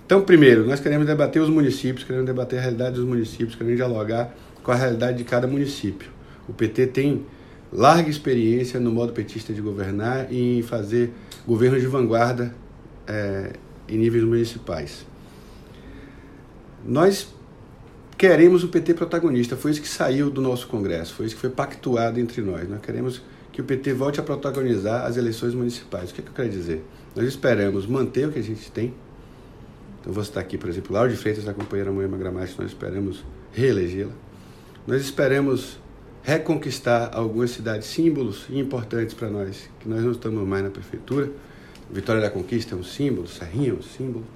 Então, 0.06 0.22
primeiro, 0.22 0.66
nós 0.66 0.80
queremos 0.80 1.06
debater 1.06 1.40
os 1.40 1.48
municípios, 1.48 2.04
queremos 2.04 2.26
debater 2.26 2.58
a 2.58 2.62
realidade 2.62 2.96
dos 2.96 3.04
municípios, 3.04 3.54
queremos 3.54 3.76
dialogar 3.76 4.34
com 4.62 4.70
a 4.70 4.74
realidade 4.74 5.16
de 5.16 5.24
cada 5.24 5.46
município. 5.46 6.10
O 6.46 6.52
PT 6.52 6.88
tem 6.88 7.24
larga 7.72 8.10
experiência 8.10 8.78
no 8.78 8.90
modo 8.90 9.12
petista 9.12 9.52
de 9.52 9.60
governar 9.60 10.30
e 10.30 10.58
em 10.58 10.62
fazer 10.62 11.12
governos 11.46 11.80
de 11.80 11.86
vanguarda 11.86 12.54
é, 13.06 13.52
em 13.88 13.96
níveis 13.96 14.24
municipais. 14.24 15.06
Nós 16.84 17.34
queremos 18.18 18.62
o 18.62 18.68
PT 18.68 18.94
protagonista. 18.94 19.56
Foi 19.56 19.70
isso 19.70 19.80
que 19.80 19.88
saiu 19.88 20.30
do 20.30 20.40
nosso 20.40 20.66
Congresso, 20.68 21.14
foi 21.14 21.26
isso 21.26 21.34
que 21.34 21.40
foi 21.40 21.50
pactuado 21.50 22.20
entre 22.20 22.42
nós. 22.42 22.68
Nós 22.68 22.80
queremos 22.80 23.22
que 23.50 23.60
o 23.60 23.64
PT 23.64 23.94
volte 23.94 24.20
a 24.20 24.22
protagonizar 24.22 25.06
as 25.06 25.16
eleições 25.16 25.54
municipais. 25.54 26.10
O 26.10 26.14
que, 26.14 26.20
é 26.20 26.24
que 26.24 26.30
eu 26.30 26.34
quero 26.34 26.50
dizer? 26.50 26.84
Nós 27.16 27.26
esperamos 27.26 27.86
manter 27.86 28.28
o 28.28 28.32
que 28.32 28.38
a 28.38 28.42
gente 28.42 28.70
tem. 28.70 28.92
Então, 30.04 30.12
vou 30.12 30.22
citar 30.22 30.42
aqui, 30.42 30.58
por 30.58 30.68
exemplo, 30.68 30.92
Lauro 30.92 31.08
de 31.08 31.16
Freitas, 31.16 31.48
a 31.48 31.54
companheira 31.54 31.90
Moema 31.90 32.18
Gramati, 32.18 32.54
nós 32.58 32.68
esperamos 32.68 33.24
reelegê-la. 33.54 34.12
Nós 34.86 35.00
esperamos 35.00 35.78
reconquistar 36.22 37.10
algumas 37.14 37.52
cidades 37.52 37.88
símbolos 37.88 38.44
importantes 38.50 39.14
para 39.14 39.30
nós, 39.30 39.66
que 39.80 39.88
nós 39.88 40.02
não 40.02 40.12
estamos 40.12 40.46
mais 40.46 40.62
na 40.62 40.68
prefeitura. 40.68 41.30
Vitória 41.90 42.20
da 42.20 42.28
Conquista 42.28 42.74
é 42.74 42.78
um 42.78 42.84
símbolo, 42.84 43.26
Serrinha 43.26 43.70
é 43.70 43.72
um 43.72 43.80
símbolo, 43.80 44.26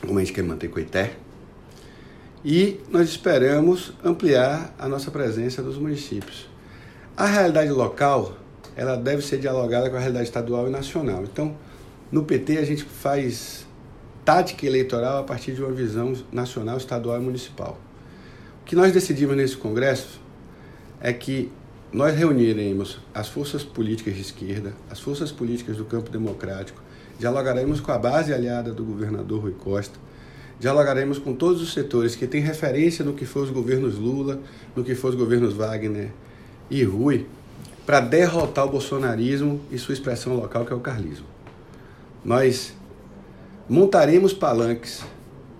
como 0.00 0.20
a 0.20 0.22
gente 0.22 0.32
quer 0.32 0.44
manter 0.44 0.68
Coité. 0.68 1.16
E 2.44 2.78
nós 2.88 3.08
esperamos 3.08 3.92
ampliar 4.04 4.72
a 4.78 4.88
nossa 4.88 5.10
presença 5.10 5.62
nos 5.62 5.78
municípios. 5.78 6.48
A 7.16 7.26
realidade 7.26 7.72
local, 7.72 8.38
ela 8.76 8.94
deve 8.94 9.20
ser 9.20 9.38
dialogada 9.38 9.90
com 9.90 9.96
a 9.96 9.98
realidade 9.98 10.26
estadual 10.26 10.68
e 10.68 10.70
nacional. 10.70 11.24
Então, 11.24 11.56
no 12.12 12.22
PT 12.22 12.58
a 12.58 12.64
gente 12.64 12.84
faz 12.84 13.66
tática 14.24 14.66
eleitoral 14.66 15.18
a 15.18 15.22
partir 15.22 15.52
de 15.52 15.62
uma 15.62 15.72
visão 15.72 16.14
nacional, 16.32 16.76
estadual 16.76 17.20
e 17.20 17.24
municipal. 17.24 17.78
O 18.62 18.64
que 18.64 18.74
nós 18.74 18.92
decidimos 18.92 19.36
nesse 19.36 19.56
congresso 19.56 20.20
é 21.00 21.12
que 21.12 21.52
nós 21.92 22.16
reuniremos 22.16 22.98
as 23.12 23.28
forças 23.28 23.62
políticas 23.62 24.14
de 24.14 24.22
esquerda, 24.22 24.72
as 24.90 24.98
forças 24.98 25.30
políticas 25.30 25.76
do 25.76 25.84
campo 25.84 26.10
democrático, 26.10 26.82
dialogaremos 27.18 27.80
com 27.80 27.92
a 27.92 27.98
base 27.98 28.32
aliada 28.32 28.72
do 28.72 28.82
governador 28.82 29.42
Rui 29.42 29.52
Costa, 29.52 29.98
dialogaremos 30.58 31.18
com 31.18 31.34
todos 31.34 31.60
os 31.60 31.72
setores 31.72 32.16
que 32.16 32.26
têm 32.26 32.40
referência 32.40 33.04
no 33.04 33.12
que 33.12 33.26
foi 33.26 33.42
os 33.42 33.50
governos 33.50 33.96
Lula, 33.96 34.40
no 34.74 34.82
que 34.82 34.94
foi 34.94 35.10
os 35.10 35.16
governos 35.16 35.54
Wagner 35.54 36.10
e 36.70 36.82
Rui 36.82 37.26
para 37.84 38.00
derrotar 38.00 38.64
o 38.64 38.70
bolsonarismo 38.70 39.60
e 39.70 39.78
sua 39.78 39.92
expressão 39.92 40.34
local, 40.34 40.64
que 40.64 40.72
é 40.72 40.76
o 40.76 40.80
carlismo. 40.80 41.26
Nós 42.24 42.74
montaremos 43.68 44.32
palanques 44.32 45.02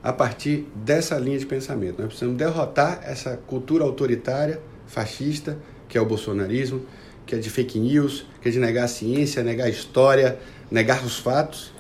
a 0.03 0.13
partir 0.13 0.67
dessa 0.75 1.19
linha 1.19 1.39
de 1.39 1.47
pensamento. 1.47 1.99
Nós 1.99 2.09
precisamos 2.09 2.37
derrotar 2.37 3.01
essa 3.05 3.39
cultura 3.47 3.85
autoritária, 3.85 4.61
fascista, 4.87 5.57
que 5.89 5.97
é 5.97 6.01
o 6.01 6.05
bolsonarismo, 6.05 6.83
que 7.25 7.35
é 7.35 7.39
de 7.39 7.49
fake 7.49 7.79
news, 7.79 8.27
que 8.43 8.49
é 8.49 8.53
de 8.53 8.59
negar 8.59 8.85
a 8.85 8.89
ciência, 8.89 9.43
negar 9.43 9.65
a 9.65 9.71
história, 9.71 10.39
negar 10.71 11.03
os 11.05 11.19
fatos, 11.19 11.73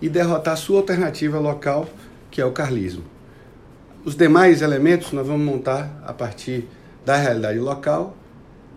e 0.00 0.08
derrotar 0.08 0.54
a 0.54 0.56
sua 0.56 0.78
alternativa 0.78 1.38
local, 1.38 1.88
que 2.30 2.40
é 2.40 2.44
o 2.44 2.52
carlismo. 2.52 3.02
Os 4.04 4.14
demais 4.14 4.60
elementos 4.62 5.12
nós 5.12 5.26
vamos 5.26 5.44
montar 5.44 6.02
a 6.06 6.12
partir 6.12 6.68
da 7.04 7.16
realidade 7.16 7.58
local 7.58 8.16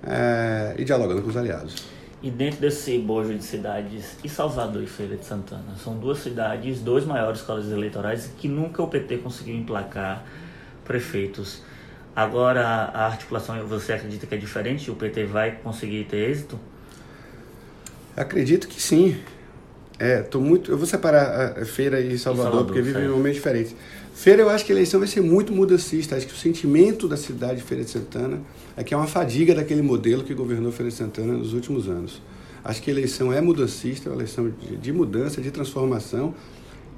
é, 0.05 0.73
e 0.77 0.85
dialogando 0.85 1.21
com 1.21 1.29
os 1.29 1.37
aliados. 1.37 1.96
E 2.27 2.29
dentro 2.29 2.59
desse 2.59 2.97
bojo 2.97 3.33
de 3.33 3.41
cidades, 3.41 4.17
e 4.21 4.27
Salvador 4.27 4.83
e 4.83 4.85
Feira 4.85 5.15
de 5.15 5.23
Santana? 5.23 5.77
São 5.81 5.97
duas 5.97 6.19
cidades, 6.19 6.81
dois 6.81 7.05
maiores 7.05 7.39
colégios 7.39 7.71
eleitorais 7.71 8.29
que 8.37 8.49
nunca 8.49 8.83
o 8.83 8.87
PT 8.89 9.19
conseguiu 9.19 9.55
emplacar 9.55 10.25
prefeitos. 10.83 11.61
Agora 12.13 12.67
a 12.67 13.05
articulação, 13.05 13.65
você 13.65 13.93
acredita 13.93 14.27
que 14.27 14.35
é 14.35 14.37
diferente? 14.37 14.91
O 14.91 14.95
PT 14.95 15.23
vai 15.23 15.51
conseguir 15.63 16.03
ter 16.03 16.29
êxito? 16.29 16.59
Acredito 18.13 18.67
que 18.67 18.81
sim. 18.81 19.17
É, 19.97 20.21
tô 20.21 20.41
muito. 20.41 20.69
Eu 20.69 20.77
vou 20.77 20.85
separar 20.85 21.57
a 21.57 21.65
Feira 21.65 22.01
e 22.01 22.17
Salvador, 22.17 22.49
e 22.49 22.51
Salvador 22.51 22.65
porque 22.65 22.81
vivem 22.81 23.05
em 23.05 23.07
momentos 23.07 23.37
diferentes. 23.37 23.73
Feira, 24.17 24.41
eu 24.41 24.49
acho 24.49 24.65
que 24.65 24.71
a 24.71 24.75
eleição 24.75 24.99
vai 24.99 25.07
ser 25.07 25.21
muito 25.21 25.53
mudancista. 25.53 26.15
Acho 26.15 26.25
que 26.25 26.33
o 26.33 26.35
sentimento 26.35 27.07
da 27.07 27.15
cidade 27.15 27.57
de 27.57 27.61
Feira 27.61 27.83
de 27.83 27.91
Santana 27.91 28.41
é 28.75 28.83
que 28.83 28.91
é 28.91 28.97
uma 28.97 29.05
fadiga 29.05 29.53
daquele 29.53 29.83
modelo 29.83 30.23
que 30.23 30.33
governou 30.33 30.71
Feira 30.71 30.89
de 30.89 30.97
Santana 30.97 31.33
nos 31.33 31.53
últimos 31.53 31.87
anos. 31.87 32.19
Acho 32.63 32.81
que 32.81 32.89
a 32.89 32.93
eleição 32.93 33.31
é 33.31 33.39
mudancista, 33.39 34.09
é 34.09 34.11
uma 34.11 34.15
eleição 34.15 34.51
de, 34.81 34.91
mudança, 34.91 35.39
de 35.39 35.51
transformação. 35.51 36.33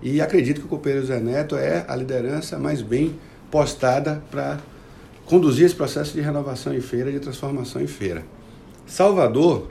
E 0.02 0.22
acredito 0.22 0.62
que 0.62 0.66
o 0.66 0.70
companheiro 0.70 1.06
Zé 1.06 1.20
Neto 1.20 1.58
é 1.58 1.84
a 1.90 1.94
liderança 1.94 2.58
mais 2.58 2.82
bem 2.82 3.20
postada 3.52 4.24
para 4.32 4.58
conduzir 5.26 5.66
esse 5.66 5.76
processo 5.76 6.14
de 6.14 6.22
renovação 6.22 6.74
em 6.74 6.80
feira, 6.80 7.12
de 7.12 7.20
transformação 7.20 7.82
em 7.82 7.88
feira. 7.88 8.24
Salvador, 8.88 9.68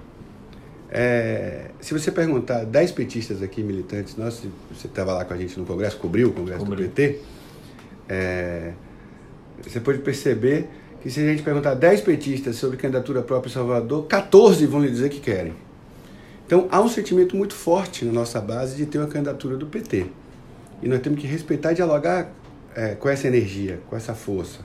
é, 0.90 1.70
se 1.80 1.94
você 1.94 2.12
perguntar 2.12 2.66
10 2.66 2.92
petistas 2.92 3.42
aqui, 3.42 3.62
militantes, 3.62 4.16
nós, 4.16 4.42
você 4.70 4.86
estava 4.86 5.14
lá 5.14 5.24
com 5.24 5.32
a 5.32 5.36
gente 5.38 5.58
no 5.58 5.64
Congresso, 5.64 5.96
cobriu 5.96 6.28
o 6.28 6.32
Congresso 6.32 6.62
do 6.66 6.76
PT, 6.76 7.37
é, 8.08 8.72
você 9.62 9.80
pode 9.80 9.98
perceber 9.98 10.68
que 11.00 11.10
se 11.10 11.20
a 11.20 11.24
gente 11.24 11.42
perguntar 11.42 11.74
10 11.74 12.00
petistas 12.00 12.56
sobre 12.56 12.76
candidatura 12.76 13.22
própria 13.22 13.50
em 13.50 13.52
Salvador, 13.52 14.06
14 14.06 14.64
vão 14.66 14.80
lhe 14.80 14.90
dizer 14.90 15.10
que 15.10 15.20
querem. 15.20 15.54
Então 16.46 16.66
há 16.70 16.80
um 16.80 16.88
sentimento 16.88 17.36
muito 17.36 17.54
forte 17.54 18.04
na 18.04 18.12
nossa 18.12 18.40
base 18.40 18.76
de 18.76 18.86
ter 18.86 18.98
uma 18.98 19.06
candidatura 19.06 19.56
do 19.56 19.66
PT. 19.66 20.06
E 20.82 20.88
nós 20.88 21.00
temos 21.00 21.20
que 21.20 21.26
respeitar 21.26 21.72
e 21.72 21.74
dialogar 21.74 22.32
é, 22.74 22.94
com 22.94 23.08
essa 23.08 23.26
energia, 23.26 23.80
com 23.88 23.96
essa 23.96 24.14
força. 24.14 24.60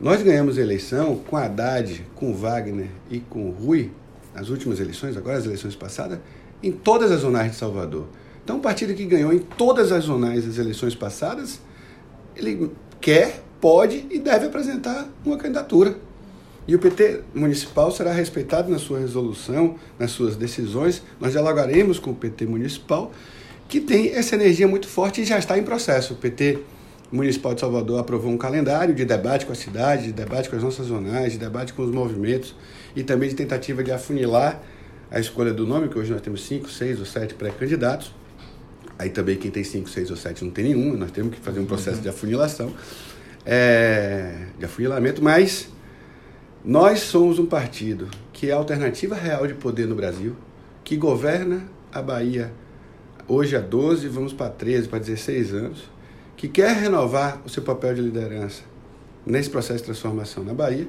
Nós 0.00 0.22
ganhamos 0.22 0.58
a 0.58 0.60
eleição 0.60 1.16
com 1.16 1.36
Haddad, 1.36 2.04
com 2.14 2.34
Wagner 2.34 2.88
e 3.10 3.20
com 3.20 3.50
Rui, 3.50 3.90
nas 4.34 4.48
últimas 4.48 4.80
eleições, 4.80 5.16
agora 5.16 5.38
as 5.38 5.44
eleições 5.44 5.76
passadas, 5.76 6.18
em 6.62 6.72
todas 6.72 7.12
as 7.12 7.20
zonais 7.20 7.52
de 7.52 7.56
Salvador. 7.56 8.06
Então, 8.42 8.56
um 8.56 8.60
partido 8.60 8.94
que 8.94 9.04
ganhou 9.04 9.32
em 9.32 9.38
todas 9.38 9.92
as 9.92 10.04
zonais 10.04 10.44
das 10.44 10.58
eleições 10.58 10.94
passadas 10.94 11.60
ele 12.36 12.70
quer, 13.00 13.42
pode 13.60 14.06
e 14.10 14.18
deve 14.18 14.46
apresentar 14.46 15.08
uma 15.24 15.36
candidatura. 15.36 15.96
E 16.66 16.74
o 16.74 16.78
PT 16.78 17.20
municipal 17.34 17.90
será 17.90 18.12
respeitado 18.12 18.70
na 18.70 18.78
sua 18.78 18.98
resolução, 18.98 19.76
nas 19.98 20.10
suas 20.10 20.34
decisões. 20.34 21.02
Nós 21.20 21.32
dialogaremos 21.32 21.98
com 21.98 22.10
o 22.10 22.14
PT 22.14 22.46
municipal, 22.46 23.12
que 23.68 23.80
tem 23.80 24.14
essa 24.14 24.34
energia 24.34 24.66
muito 24.66 24.88
forte 24.88 25.20
e 25.20 25.24
já 25.24 25.38
está 25.38 25.58
em 25.58 25.62
processo. 25.62 26.14
O 26.14 26.16
PT 26.16 26.60
municipal 27.12 27.54
de 27.54 27.60
Salvador 27.60 28.00
aprovou 28.00 28.32
um 28.32 28.38
calendário 28.38 28.94
de 28.94 29.04
debate 29.04 29.44
com 29.44 29.52
a 29.52 29.54
cidade, 29.54 30.04
de 30.04 30.12
debate 30.12 30.48
com 30.48 30.56
as 30.56 30.62
nossas 30.62 30.86
zonais, 30.86 31.32
de 31.32 31.38
debate 31.38 31.74
com 31.74 31.82
os 31.82 31.90
movimentos 31.90 32.54
e 32.96 33.02
também 33.02 33.28
de 33.28 33.34
tentativa 33.34 33.84
de 33.84 33.92
afunilar 33.92 34.62
a 35.10 35.20
escolha 35.20 35.52
do 35.52 35.66
nome, 35.66 35.88
que 35.88 35.98
hoje 35.98 36.10
nós 36.10 36.22
temos 36.22 36.44
cinco, 36.44 36.68
seis 36.70 36.98
ou 36.98 37.06
sete 37.06 37.34
pré-candidatos 37.34 38.10
Aí 38.98 39.10
também 39.10 39.36
quem 39.36 39.50
tem 39.50 39.64
5, 39.64 39.88
6 39.88 40.10
ou 40.10 40.16
7 40.16 40.44
não 40.44 40.50
tem 40.50 40.66
nenhum, 40.66 40.96
nós 40.96 41.10
temos 41.10 41.34
que 41.34 41.40
fazer 41.40 41.60
um 41.60 41.66
processo 41.66 41.96
uhum. 41.96 42.02
de 42.02 42.08
afunilação, 42.08 42.72
é, 43.44 44.46
de 44.58 44.64
afunilamento, 44.64 45.22
mas 45.22 45.68
nós 46.64 47.00
somos 47.00 47.38
um 47.38 47.46
partido 47.46 48.08
que 48.32 48.50
é 48.50 48.52
a 48.52 48.56
alternativa 48.56 49.14
real 49.14 49.46
de 49.46 49.54
poder 49.54 49.86
no 49.86 49.94
Brasil, 49.94 50.36
que 50.82 50.96
governa 50.96 51.64
a 51.92 52.00
Bahia 52.00 52.52
hoje 53.26 53.56
há 53.56 53.60
12, 53.60 54.08
vamos 54.08 54.32
para 54.32 54.50
13, 54.50 54.88
para 54.88 54.98
16 54.98 55.54
anos, 55.54 55.90
que 56.36 56.48
quer 56.48 56.74
renovar 56.76 57.40
o 57.44 57.48
seu 57.48 57.62
papel 57.62 57.94
de 57.94 58.02
liderança 58.02 58.62
nesse 59.26 59.48
processo 59.48 59.78
de 59.78 59.84
transformação 59.84 60.44
na 60.44 60.52
Bahia 60.52 60.86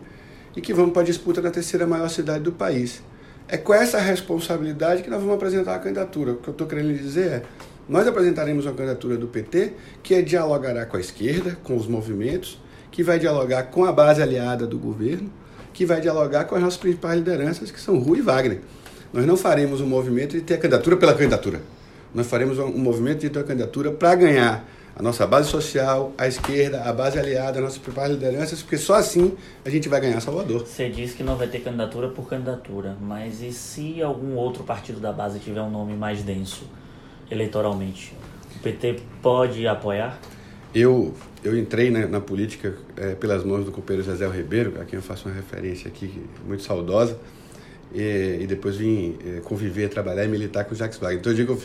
e 0.55 0.61
que 0.61 0.73
vamos 0.73 0.91
para 0.91 1.01
a 1.01 1.05
disputa 1.05 1.41
da 1.41 1.51
terceira 1.51 1.85
maior 1.85 2.09
cidade 2.09 2.43
do 2.43 2.51
país. 2.51 3.01
É 3.47 3.57
com 3.57 3.73
essa 3.73 3.99
responsabilidade 3.99 5.03
que 5.03 5.09
nós 5.09 5.19
vamos 5.19 5.35
apresentar 5.35 5.75
a 5.75 5.79
candidatura. 5.79 6.31
O 6.31 6.37
que 6.37 6.47
eu 6.47 6.51
estou 6.51 6.65
querendo 6.67 6.93
dizer 6.97 7.27
é 7.27 7.43
nós 7.87 8.07
apresentaremos 8.07 8.65
uma 8.65 8.73
candidatura 8.73 9.15
do 9.15 9.27
PT 9.27 9.73
que 10.01 10.15
é 10.15 10.21
dialogará 10.21 10.85
com 10.85 10.97
a 10.97 10.99
esquerda, 10.99 11.57
com 11.63 11.75
os 11.75 11.87
movimentos, 11.87 12.59
que 12.91 13.03
vai 13.03 13.19
dialogar 13.19 13.63
com 13.63 13.85
a 13.85 13.91
base 13.91 14.21
aliada 14.21 14.65
do 14.65 14.77
governo, 14.79 15.29
que 15.73 15.85
vai 15.85 16.01
dialogar 16.01 16.45
com 16.45 16.55
as 16.55 16.61
nossas 16.61 16.79
principais 16.79 17.17
lideranças, 17.17 17.69
que 17.69 17.79
são 17.79 17.99
Rui 17.99 18.19
e 18.19 18.21
Wagner. 18.21 18.61
Nós 19.13 19.25
não 19.25 19.37
faremos 19.37 19.81
um 19.81 19.85
movimento 19.85 20.31
de 20.31 20.41
ter 20.41 20.55
a 20.55 20.57
candidatura 20.57 20.97
pela 20.97 21.13
candidatura. 21.13 21.61
Nós 22.13 22.25
faremos 22.27 22.57
um 22.57 22.77
movimento 22.77 23.19
de 23.19 23.29
ter 23.29 23.39
a 23.39 23.43
candidatura 23.43 23.91
para 23.91 24.15
ganhar 24.15 24.65
a 24.95 25.03
nossa 25.03 25.27
base 25.27 25.49
social, 25.49 26.13
a 26.17 26.25
esquerda, 26.25 26.83
a 26.83 26.93
base 26.93 27.19
aliada, 27.19 27.59
as 27.59 27.63
nossas 27.63 27.77
principais 27.77 28.09
lideranças, 28.09 28.61
porque 28.61 28.77
só 28.77 28.95
assim 28.95 29.33
a 29.65 29.69
gente 29.69 29.89
vai 29.89 29.99
ganhar 29.99 30.21
Salvador. 30.21 30.65
Você 30.65 30.89
disse 30.89 31.15
que 31.15 31.23
não 31.23 31.35
vai 31.35 31.47
ter 31.47 31.59
candidatura 31.59 32.07
por 32.07 32.27
candidatura, 32.29 32.95
mas 33.01 33.41
e 33.41 33.51
se 33.51 34.01
algum 34.01 34.35
outro 34.35 34.63
partido 34.63 34.99
da 35.01 35.11
base 35.11 35.39
tiver 35.39 35.61
um 35.61 35.69
nome 35.69 35.93
mais 35.93 36.23
denso? 36.23 36.63
Eleitoralmente, 37.29 38.13
o 38.55 38.59
PT 38.59 39.01
pode 39.21 39.67
apoiar? 39.67 40.19
Eu, 40.73 41.13
eu 41.43 41.57
entrei 41.57 41.89
na, 41.89 42.07
na 42.07 42.19
política 42.19 42.75
é, 42.97 43.15
pelas 43.15 43.43
mãos 43.43 43.65
do 43.65 43.71
companheiro 43.71 44.05
Zezé 44.09 44.27
Ribeiro, 44.27 44.73
a 44.81 44.85
quem 44.85 44.97
eu 44.97 45.03
faço 45.03 45.27
uma 45.27 45.35
referência 45.35 45.87
aqui 45.87 46.21
muito 46.45 46.63
saudosa, 46.63 47.17
e, 47.93 48.39
e 48.41 48.47
depois 48.47 48.75
vim 48.75 49.17
é, 49.25 49.39
conviver, 49.39 49.89
trabalhar 49.89 50.25
e 50.25 50.27
militar 50.27 50.65
com 50.65 50.73
o 50.73 50.75
Jacques 50.75 50.99
Wagner. 50.99 51.19
Então 51.19 51.31
eu 51.31 51.35
digo, 51.35 51.57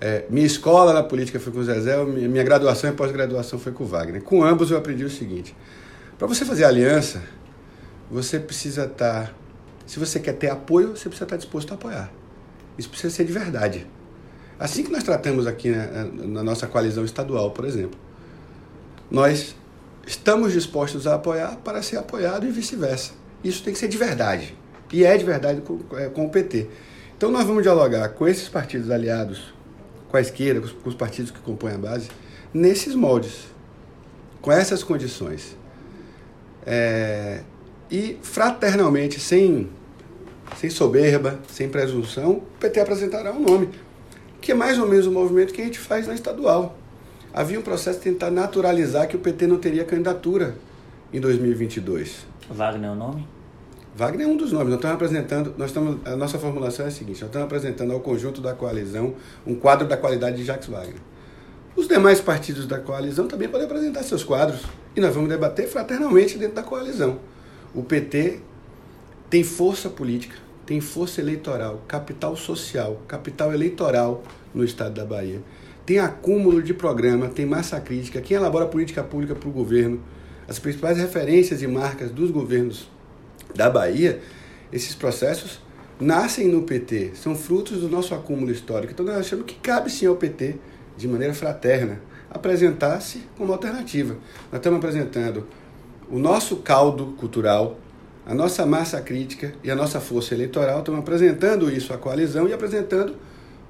é, 0.00 0.24
minha 0.28 0.46
escola 0.46 0.92
na 0.92 1.02
política 1.02 1.38
foi 1.38 1.52
com 1.52 1.60
o 1.60 1.64
Zezé, 1.64 2.02
minha 2.04 2.42
graduação 2.42 2.90
e 2.90 2.92
pós-graduação 2.92 3.58
foi 3.58 3.70
com 3.70 3.84
o 3.84 3.86
Wagner. 3.86 4.22
Com 4.22 4.42
ambos 4.42 4.70
eu 4.70 4.78
aprendi 4.78 5.04
o 5.04 5.10
seguinte, 5.10 5.54
para 6.18 6.26
você 6.26 6.44
fazer 6.44 6.64
aliança, 6.64 7.22
você 8.10 8.40
precisa 8.40 8.86
estar, 8.86 9.26
tá, 9.28 9.32
se 9.86 9.98
você 9.98 10.18
quer 10.18 10.32
ter 10.32 10.50
apoio, 10.50 10.88
você 10.88 11.08
precisa 11.08 11.24
estar 11.24 11.36
disposto 11.36 11.70
a 11.70 11.74
apoiar. 11.74 12.10
Isso 12.76 12.88
precisa 12.88 13.14
ser 13.14 13.24
de 13.24 13.32
verdade. 13.32 13.86
Assim 14.60 14.82
que 14.82 14.92
nós 14.92 15.02
tratamos 15.02 15.46
aqui 15.46 15.70
na, 15.70 16.04
na 16.04 16.42
nossa 16.44 16.66
coalizão 16.66 17.02
estadual, 17.02 17.50
por 17.52 17.64
exemplo. 17.64 17.98
Nós 19.10 19.56
estamos 20.06 20.52
dispostos 20.52 21.06
a 21.06 21.14
apoiar 21.14 21.56
para 21.64 21.82
ser 21.82 21.96
apoiado 21.96 22.46
e 22.46 22.50
vice-versa. 22.50 23.12
Isso 23.42 23.64
tem 23.64 23.72
que 23.72 23.78
ser 23.78 23.88
de 23.88 23.96
verdade. 23.96 24.54
E 24.92 25.02
é 25.02 25.16
de 25.16 25.24
verdade 25.24 25.62
com, 25.62 25.80
é, 25.96 26.10
com, 26.10 26.26
o 26.26 26.28
PT. 26.28 26.68
Então 27.16 27.30
nós 27.30 27.46
vamos 27.46 27.62
dialogar 27.62 28.10
com 28.10 28.28
esses 28.28 28.50
partidos 28.50 28.90
aliados, 28.90 29.54
com 30.10 30.18
a 30.18 30.20
esquerda, 30.20 30.60
com 30.60 30.66
os, 30.66 30.72
com 30.72 30.88
os 30.90 30.94
partidos 30.94 31.30
que 31.30 31.40
compõem 31.40 31.74
a 31.74 31.78
base, 31.78 32.10
nesses 32.52 32.94
moldes, 32.94 33.46
com 34.42 34.52
essas 34.52 34.84
condições. 34.84 35.56
É, 36.66 37.40
e 37.90 38.18
fraternalmente, 38.20 39.18
sem, 39.18 39.70
sem 40.58 40.68
soberba, 40.68 41.40
sem 41.48 41.66
presunção, 41.66 42.32
o 42.32 42.40
PT 42.60 42.80
apresentará 42.80 43.32
um 43.32 43.40
nome, 43.40 43.70
que 44.40 44.52
é 44.52 44.54
mais 44.54 44.78
ou 44.78 44.88
menos 44.88 45.06
o 45.06 45.12
movimento 45.12 45.52
que 45.52 45.60
a 45.60 45.64
gente 45.64 45.78
faz 45.78 46.06
na 46.06 46.14
estadual. 46.14 46.76
Havia 47.32 47.58
um 47.58 47.62
processo 47.62 47.98
de 47.98 48.04
tentar 48.04 48.30
naturalizar 48.30 49.06
que 49.06 49.16
o 49.16 49.20
PT 49.20 49.46
não 49.46 49.58
teria 49.58 49.84
candidatura 49.84 50.56
em 51.12 51.20
2022. 51.20 52.26
Wagner 52.50 52.90
é 52.90 52.92
o 52.92 52.96
nome? 52.96 53.26
Wagner 53.94 54.26
é 54.26 54.30
um 54.30 54.36
dos 54.36 54.52
nomes. 54.52 54.68
Nós 54.68 54.76
estamos 54.76 54.94
apresentando, 54.96 55.54
nós 55.56 55.70
estamos, 55.70 55.98
a 56.04 56.16
nossa 56.16 56.38
formulação 56.38 56.86
é 56.86 56.88
a 56.88 56.90
seguinte: 56.90 57.20
nós 57.20 57.28
estamos 57.28 57.46
apresentando 57.46 57.92
ao 57.92 58.00
conjunto 58.00 58.40
da 58.40 58.54
coalizão 58.54 59.14
um 59.46 59.54
quadro 59.54 59.86
da 59.86 59.96
qualidade 59.96 60.38
de 60.38 60.44
Jacques 60.44 60.68
Wagner. 60.68 61.00
Os 61.76 61.86
demais 61.86 62.20
partidos 62.20 62.66
da 62.66 62.78
coalizão 62.78 63.28
também 63.28 63.48
podem 63.48 63.66
apresentar 63.66 64.02
seus 64.02 64.24
quadros 64.24 64.62
e 64.96 65.00
nós 65.00 65.14
vamos 65.14 65.28
debater 65.28 65.68
fraternalmente 65.68 66.36
dentro 66.36 66.56
da 66.56 66.62
coalizão. 66.62 67.18
O 67.74 67.82
PT 67.82 68.40
tem 69.28 69.44
força 69.44 69.88
política, 69.88 70.34
tem 70.70 70.80
força 70.80 71.20
eleitoral, 71.20 71.82
capital 71.88 72.36
social, 72.36 73.02
capital 73.08 73.52
eleitoral 73.52 74.22
no 74.54 74.62
estado 74.62 74.94
da 74.94 75.04
Bahia. 75.04 75.42
Tem 75.84 75.98
acúmulo 75.98 76.62
de 76.62 76.72
programa, 76.72 77.26
tem 77.26 77.44
massa 77.44 77.80
crítica. 77.80 78.20
Quem 78.20 78.36
elabora 78.36 78.66
política 78.66 79.02
pública 79.02 79.34
para 79.34 79.48
o 79.48 79.50
governo, 79.50 80.00
as 80.46 80.60
principais 80.60 80.96
referências 80.96 81.60
e 81.60 81.66
marcas 81.66 82.12
dos 82.12 82.30
governos 82.30 82.88
da 83.52 83.68
Bahia, 83.68 84.20
esses 84.72 84.94
processos 84.94 85.58
nascem 85.98 86.46
no 86.46 86.62
PT, 86.62 87.16
são 87.16 87.34
frutos 87.34 87.80
do 87.80 87.88
nosso 87.88 88.14
acúmulo 88.14 88.52
histórico. 88.52 88.92
Então 88.92 89.04
nós 89.04 89.16
achamos 89.16 89.46
que 89.46 89.56
cabe 89.56 89.90
sim 89.90 90.06
ao 90.06 90.14
PT, 90.14 90.54
de 90.96 91.08
maneira 91.08 91.34
fraterna, 91.34 92.00
apresentar-se 92.30 93.24
como 93.36 93.52
alternativa. 93.52 94.14
Nós 94.52 94.60
estamos 94.60 94.78
apresentando 94.78 95.48
o 96.08 96.20
nosso 96.20 96.58
caldo 96.58 97.06
cultural, 97.18 97.76
a 98.26 98.34
nossa 98.34 98.64
massa 98.66 99.00
crítica 99.00 99.52
e 99.62 99.70
a 99.70 99.74
nossa 99.74 100.00
força 100.00 100.34
eleitoral, 100.34 100.80
estamos 100.80 101.00
apresentando 101.00 101.70
isso 101.70 101.92
à 101.92 101.98
coalizão 101.98 102.48
e 102.48 102.52
apresentando 102.52 103.16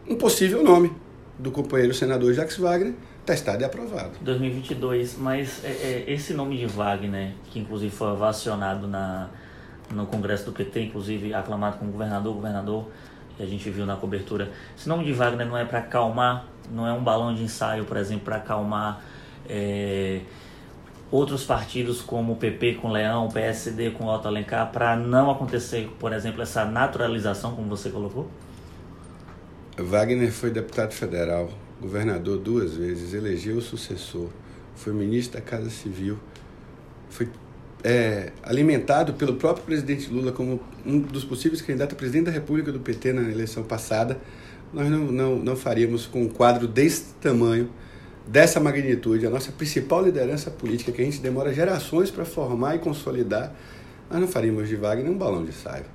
um 0.09 0.17
possível 0.17 0.63
nome 0.63 0.93
do 1.39 1.51
companheiro 1.51 1.95
senador 1.95 2.33
Jacques 2.35 2.59
Wagner, 2.59 2.95
testado 3.25 3.63
e 3.63 3.65
aprovado. 3.65 4.13
2022, 4.21 5.17
mas 5.17 5.65
é, 5.65 5.69
é, 5.69 6.05
esse 6.09 6.35
nome 6.35 6.59
de 6.59 6.67
Wagner, 6.67 7.33
que 7.51 7.59
inclusive 7.59 7.95
foi 7.95 8.09
ovacionado 8.09 8.87
na 8.87 9.31
no 9.95 10.07
Congresso 10.07 10.47
do 10.47 10.53
PT, 10.53 10.83
inclusive 10.83 11.35
aclamado 11.35 11.79
como 11.79 11.91
governador, 11.91 12.35
governador, 12.35 12.87
que 13.37 13.43
a 13.43 13.47
gente 13.47 13.69
viu 13.71 13.85
na 13.85 13.97
cobertura. 13.97 14.51
Esse 14.77 14.89
nome 14.89 15.05
de 15.05 15.13
Wagner 15.13 15.47
não 15.47 15.57
é 15.57 15.65
para 15.65 15.81
acalmar, 15.81 16.47
não 16.71 16.87
é 16.87 16.93
um 16.93 17.03
balão 17.03 17.35
de 17.35 17.43
ensaio, 17.43 17.85
por 17.85 17.97
exemplo, 17.97 18.25
para 18.25 18.37
acalmar 18.37 19.03
é, 19.49 20.21
outros 21.11 21.45
partidos 21.45 22.01
como 22.01 22.35
o 22.35 22.37
PP 22.37 22.75
com 22.75 22.91
Leão, 22.91 23.27
o 23.27 23.33
PSD 23.33 23.91
com 23.91 24.07
Otto 24.07 24.29
Alencar, 24.29 24.71
para 24.71 24.97
não 24.97 25.31
acontecer, 25.31 25.91
por 25.99 26.13
exemplo, 26.13 26.43
essa 26.43 26.65
naturalização, 26.65 27.55
como 27.55 27.69
você 27.69 27.91
colocou? 27.91 28.31
Wagner 29.77 30.31
foi 30.31 30.51
deputado 30.51 30.93
federal, 30.93 31.51
governador 31.81 32.39
duas 32.39 32.77
vezes, 32.77 33.15
elegeu 33.15 33.57
o 33.57 33.61
sucessor, 33.61 34.29
foi 34.75 34.93
ministro 34.93 35.39
da 35.39 35.45
Casa 35.45 35.71
Civil, 35.71 36.19
foi 37.09 37.29
é, 37.83 38.33
alimentado 38.43 39.15
pelo 39.15 39.35
próprio 39.35 39.65
presidente 39.65 40.11
Lula 40.11 40.33
como 40.33 40.61
um 40.85 41.01
dos 41.01 41.25
possíveis 41.25 41.63
candidatos 41.63 41.95
a 41.95 41.97
presidente 41.97 42.27
da 42.27 42.31
República 42.31 42.71
do 42.71 42.79
PT 42.79 43.13
na 43.13 43.23
eleição 43.23 43.63
passada, 43.63 44.21
nós 44.73 44.89
não, 44.89 45.01
não, 45.07 45.37
não 45.37 45.57
faríamos 45.57 46.07
com 46.07 46.23
um 46.23 46.29
quadro 46.29 46.69
desse 46.69 47.15
tamanho, 47.15 47.71
dessa 48.27 48.61
magnitude, 48.61 49.27
a 49.27 49.31
nossa 49.31 49.53
principal 49.53 50.03
liderança 50.03 50.51
política, 50.51 50.93
que 50.93 51.03
a 51.03 51.05
gente 51.05 51.19
demora 51.21 51.53
gerações 51.53 52.11
para 52.11 52.25
formar 52.25 52.77
e 52.77 52.79
consolidar, 52.79 53.53
nós 54.11 54.21
não 54.21 54.29
faríamos 54.29 54.69
de 54.69 54.77
Wagner 54.77 55.11
um 55.11 55.19
balão 55.19 55.45
de 55.45 55.53
saia. 55.53 55.87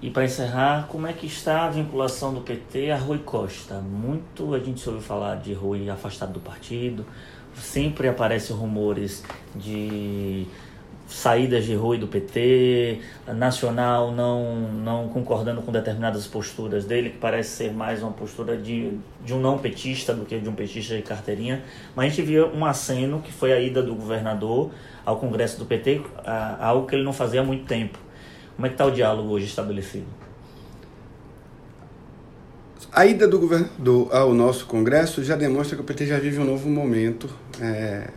E 0.00 0.10
para 0.10 0.24
encerrar, 0.24 0.86
como 0.88 1.08
é 1.08 1.12
que 1.12 1.26
está 1.26 1.64
a 1.64 1.70
vinculação 1.70 2.32
do 2.32 2.40
PT 2.40 2.92
a 2.92 2.96
Rui 2.96 3.18
Costa? 3.18 3.80
Muito 3.80 4.54
a 4.54 4.58
gente 4.60 4.88
ouviu 4.88 5.02
falar 5.02 5.36
de 5.36 5.52
Rui 5.52 5.90
afastado 5.90 6.32
do 6.32 6.40
partido, 6.40 7.04
sempre 7.56 8.06
aparecem 8.06 8.54
rumores 8.54 9.24
de 9.56 10.46
saídas 11.08 11.64
de 11.64 11.74
Rui 11.74 11.96
do 11.96 12.06
PT, 12.06 13.00
nacional 13.34 14.12
não, 14.12 14.68
não 14.70 15.08
concordando 15.08 15.62
com 15.62 15.72
determinadas 15.72 16.26
posturas 16.26 16.84
dele, 16.84 17.10
que 17.10 17.16
parece 17.16 17.50
ser 17.50 17.72
mais 17.72 18.02
uma 18.02 18.12
postura 18.12 18.56
de, 18.56 18.92
de 19.24 19.32
um 19.32 19.40
não 19.40 19.58
petista 19.58 20.12
do 20.12 20.26
que 20.26 20.38
de 20.38 20.48
um 20.48 20.54
petista 20.54 20.94
de 20.94 21.02
carteirinha. 21.02 21.64
Mas 21.96 22.06
a 22.06 22.08
gente 22.10 22.22
viu 22.22 22.48
um 22.48 22.64
aceno 22.64 23.20
que 23.22 23.32
foi 23.32 23.52
a 23.52 23.60
ida 23.60 23.82
do 23.82 23.94
governador 23.94 24.70
ao 25.04 25.16
Congresso 25.16 25.58
do 25.58 25.64
PT, 25.64 26.02
algo 26.60 26.86
que 26.86 26.94
ele 26.94 27.04
não 27.04 27.14
fazia 27.14 27.40
há 27.40 27.44
muito 27.44 27.64
tempo. 27.64 27.98
Como 28.54 28.66
é 28.66 28.68
que 28.68 28.74
está 28.74 28.84
o 28.84 28.90
diálogo 28.90 29.30
hoje 29.30 29.46
estabelecido? 29.46 30.06
A 32.92 33.06
ida 33.06 33.26
do 33.26 33.38
governador 33.38 34.14
ao 34.14 34.34
nosso 34.34 34.66
Congresso 34.66 35.22
já 35.24 35.36
demonstra 35.36 35.76
que 35.76 35.82
o 35.82 35.84
PT 35.84 36.06
já 36.06 36.18
vive 36.18 36.38
um 36.38 36.44
novo 36.44 36.68
momento, 36.68 37.28
é, 37.60 38.10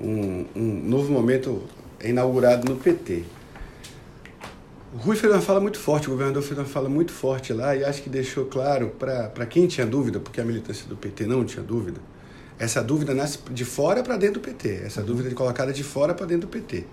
um, 0.00 0.46
um, 0.54 0.82
novo 0.84 1.12
momento 1.12 1.62
inaugurado 2.02 2.70
no 2.70 2.76
PT. 2.78 3.24
O 4.94 4.98
Rui 4.98 5.16
fez 5.16 5.32
uma 5.32 5.40
fala 5.40 5.60
muito 5.60 5.78
forte, 5.78 6.08
o 6.08 6.10
governador 6.12 6.42
fez 6.42 6.58
uma 6.58 6.66
fala 6.66 6.88
muito 6.88 7.12
forte 7.12 7.52
lá 7.52 7.74
e 7.74 7.84
acho 7.84 8.02
que 8.02 8.08
deixou 8.08 8.46
claro 8.46 8.90
para 8.98 9.46
quem 9.46 9.66
tinha 9.66 9.86
dúvida, 9.86 10.20
porque 10.20 10.40
a 10.40 10.44
militância 10.44 10.86
do 10.86 10.96
PT 10.96 11.26
não 11.26 11.44
tinha 11.44 11.64
dúvida, 11.64 12.00
essa 12.58 12.82
dúvida 12.82 13.12
nasce 13.12 13.38
de 13.50 13.64
fora 13.64 14.02
para 14.02 14.16
dentro 14.16 14.40
do 14.40 14.44
PT, 14.44 14.82
essa 14.84 15.02
dúvida 15.02 15.30
é 15.30 15.34
colocada 15.34 15.72
de 15.72 15.82
fora 15.82 16.14
para 16.14 16.26
dentro 16.26 16.46
do 16.46 16.50
PT 16.50 16.84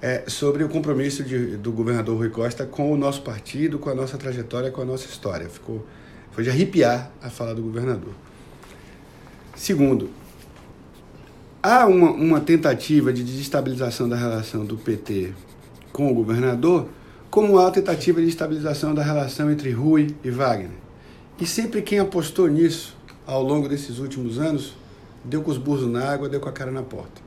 é, 0.00 0.24
sobre 0.28 0.62
o 0.62 0.68
compromisso 0.68 1.24
de, 1.24 1.56
do 1.56 1.72
governador 1.72 2.16
Rui 2.16 2.30
Costa 2.30 2.64
com 2.64 2.92
o 2.92 2.96
nosso 2.96 3.22
partido, 3.22 3.78
com 3.78 3.90
a 3.90 3.94
nossa 3.94 4.16
trajetória, 4.16 4.70
com 4.70 4.80
a 4.80 4.84
nossa 4.84 5.06
história. 5.06 5.48
Ficou, 5.48 5.84
foi 6.30 6.44
de 6.44 6.50
arrepiar 6.50 7.10
a 7.20 7.28
fala 7.28 7.54
do 7.54 7.62
governador. 7.62 8.12
Segundo, 9.56 10.08
há 11.62 11.86
uma, 11.86 12.10
uma 12.10 12.40
tentativa 12.40 13.12
de 13.12 13.22
desestabilização 13.22 14.08
da 14.08 14.16
relação 14.16 14.64
do 14.64 14.76
PT 14.76 15.32
com 15.92 16.10
o 16.10 16.14
governador, 16.14 16.88
como 17.30 17.58
há 17.58 17.68
a 17.68 17.70
tentativa 17.70 18.20
de 18.20 18.28
estabilização 18.28 18.94
da 18.94 19.02
relação 19.02 19.50
entre 19.50 19.70
Rui 19.70 20.14
e 20.24 20.30
Wagner. 20.30 20.70
E 21.40 21.46
sempre 21.46 21.82
quem 21.82 21.98
apostou 21.98 22.48
nisso 22.48 22.96
ao 23.26 23.42
longo 23.42 23.68
desses 23.68 23.98
últimos 23.98 24.38
anos 24.38 24.74
deu 25.24 25.42
com 25.42 25.50
os 25.50 25.58
burros 25.58 25.86
na 25.86 26.08
água, 26.08 26.28
deu 26.28 26.40
com 26.40 26.48
a 26.48 26.52
cara 26.52 26.70
na 26.70 26.82
porta. 26.82 27.20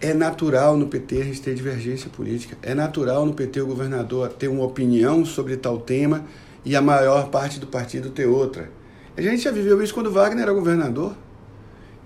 É 0.00 0.12
natural 0.12 0.76
no 0.76 0.86
PT 0.86 1.20
a 1.20 1.24
gente 1.24 1.40
ter 1.40 1.54
divergência 1.54 2.10
política. 2.10 2.56
É 2.62 2.74
natural 2.74 3.24
no 3.24 3.32
PT 3.32 3.60
o 3.60 3.66
governador 3.66 4.28
ter 4.30 4.48
uma 4.48 4.64
opinião 4.64 5.24
sobre 5.24 5.56
tal 5.56 5.78
tema 5.78 6.24
e 6.64 6.74
a 6.74 6.82
maior 6.82 7.28
parte 7.28 7.58
do 7.58 7.66
partido 7.66 8.10
ter 8.10 8.26
outra. 8.26 8.70
A 9.16 9.22
gente 9.22 9.42
já 9.42 9.50
viveu 9.50 9.82
isso 9.82 9.94
quando 9.94 10.10
Wagner 10.10 10.42
era 10.42 10.52
governador. 10.52 11.14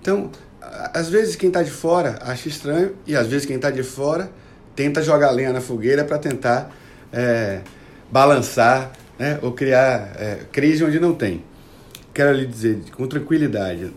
Então, 0.01 0.31
às 0.61 1.09
vezes 1.09 1.37
quem 1.37 1.49
está 1.49 1.62
de 1.62 1.71
fora 1.71 2.19
acha 2.23 2.49
estranho 2.49 2.95
e 3.07 3.14
às 3.14 3.27
vezes 3.27 3.47
quem 3.47 3.57
está 3.57 3.71
de 3.71 3.83
fora 3.83 4.31
tenta 4.75 5.03
jogar 5.03 5.31
lenha 5.31 5.53
na 5.53 5.61
fogueira 5.61 6.05
para 6.05 6.19
tentar 6.19 6.75
é, 7.12 7.61
balançar 8.11 8.92
né, 9.19 9.38
ou 9.42 9.53
criar 9.53 10.12
é, 10.16 10.40
crise 10.53 10.85
onde 10.85 11.01
não 11.01 11.14
tem. 11.14 11.42
Quero 12.12 12.37
lhe 12.37 12.47
dizer 12.47 12.79
com 12.97 13.07
tranquilidade, 13.07 13.92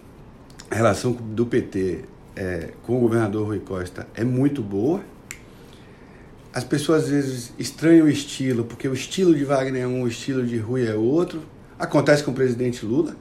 a 0.69 0.76
relação 0.76 1.12
do 1.12 1.45
PT 1.45 2.06
é, 2.36 2.69
com 2.84 2.98
o 2.98 3.00
governador 3.00 3.48
Rui 3.48 3.60
Costa 3.60 4.08
é 4.15 4.24
muito 4.24 4.62
boa. 4.62 5.02
As 6.54 6.63
pessoas 6.63 7.04
às 7.04 7.10
vezes 7.10 7.54
estranham 7.60 8.06
o 8.06 8.10
estilo, 8.10 8.63
porque 8.63 8.88
o 8.88 8.93
estilo 8.93 9.36
de 9.36 9.43
Wagner 9.43 9.84
é 9.84 9.88
um, 9.88 10.04
o 10.04 10.08
estilo 10.08 10.45
de 10.45 10.58
Rui 10.58 10.88
é 10.88 10.95
outro. 10.95 11.43
Acontece 11.78 12.24
com 12.24 12.32
o 12.32 12.34
presidente 12.34 12.86
Lula. 12.86 13.15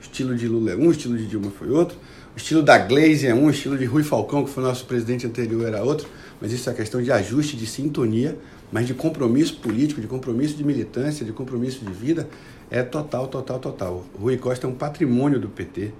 O 0.00 0.02
estilo 0.02 0.36
de 0.36 0.46
Lula 0.46 0.72
é 0.72 0.76
um, 0.76 0.88
o 0.88 0.90
estilo 0.90 1.16
de 1.16 1.26
Dilma 1.26 1.50
foi 1.50 1.70
outro. 1.70 1.96
O 2.34 2.36
estilo 2.36 2.62
da 2.62 2.76
Glaze 2.76 3.28
é 3.28 3.34
um, 3.34 3.46
o 3.46 3.50
estilo 3.50 3.78
de 3.78 3.84
Rui 3.84 4.02
Falcão, 4.02 4.44
que 4.44 4.50
foi 4.50 4.62
nosso 4.62 4.84
presidente 4.86 5.24
anterior, 5.24 5.66
era 5.66 5.84
outro. 5.84 6.08
Mas 6.40 6.52
isso 6.52 6.68
é 6.68 6.74
questão 6.74 7.00
de 7.00 7.12
ajuste, 7.12 7.56
de 7.56 7.64
sintonia, 7.64 8.36
mas 8.72 8.88
de 8.88 8.92
compromisso 8.92 9.56
político, 9.58 10.00
de 10.00 10.08
compromisso 10.08 10.56
de 10.56 10.64
militância, 10.64 11.24
de 11.24 11.32
compromisso 11.32 11.84
de 11.84 11.92
vida, 11.92 12.28
é 12.68 12.82
total, 12.82 13.28
total, 13.28 13.60
total. 13.60 14.04
Rui 14.18 14.36
Costa 14.36 14.66
é 14.66 14.70
um 14.70 14.74
patrimônio 14.74 15.38
do 15.38 15.48
PT. 15.48 15.92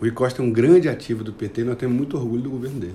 Rui 0.00 0.12
Costa 0.12 0.40
é 0.40 0.44
um 0.44 0.50
grande 0.50 0.88
ativo 0.88 1.24
do 1.24 1.32
PT 1.32 1.64
nós 1.64 1.76
temos 1.76 1.96
muito 1.96 2.16
orgulho 2.16 2.42
do 2.42 2.50
governo 2.50 2.78
dele. 2.78 2.94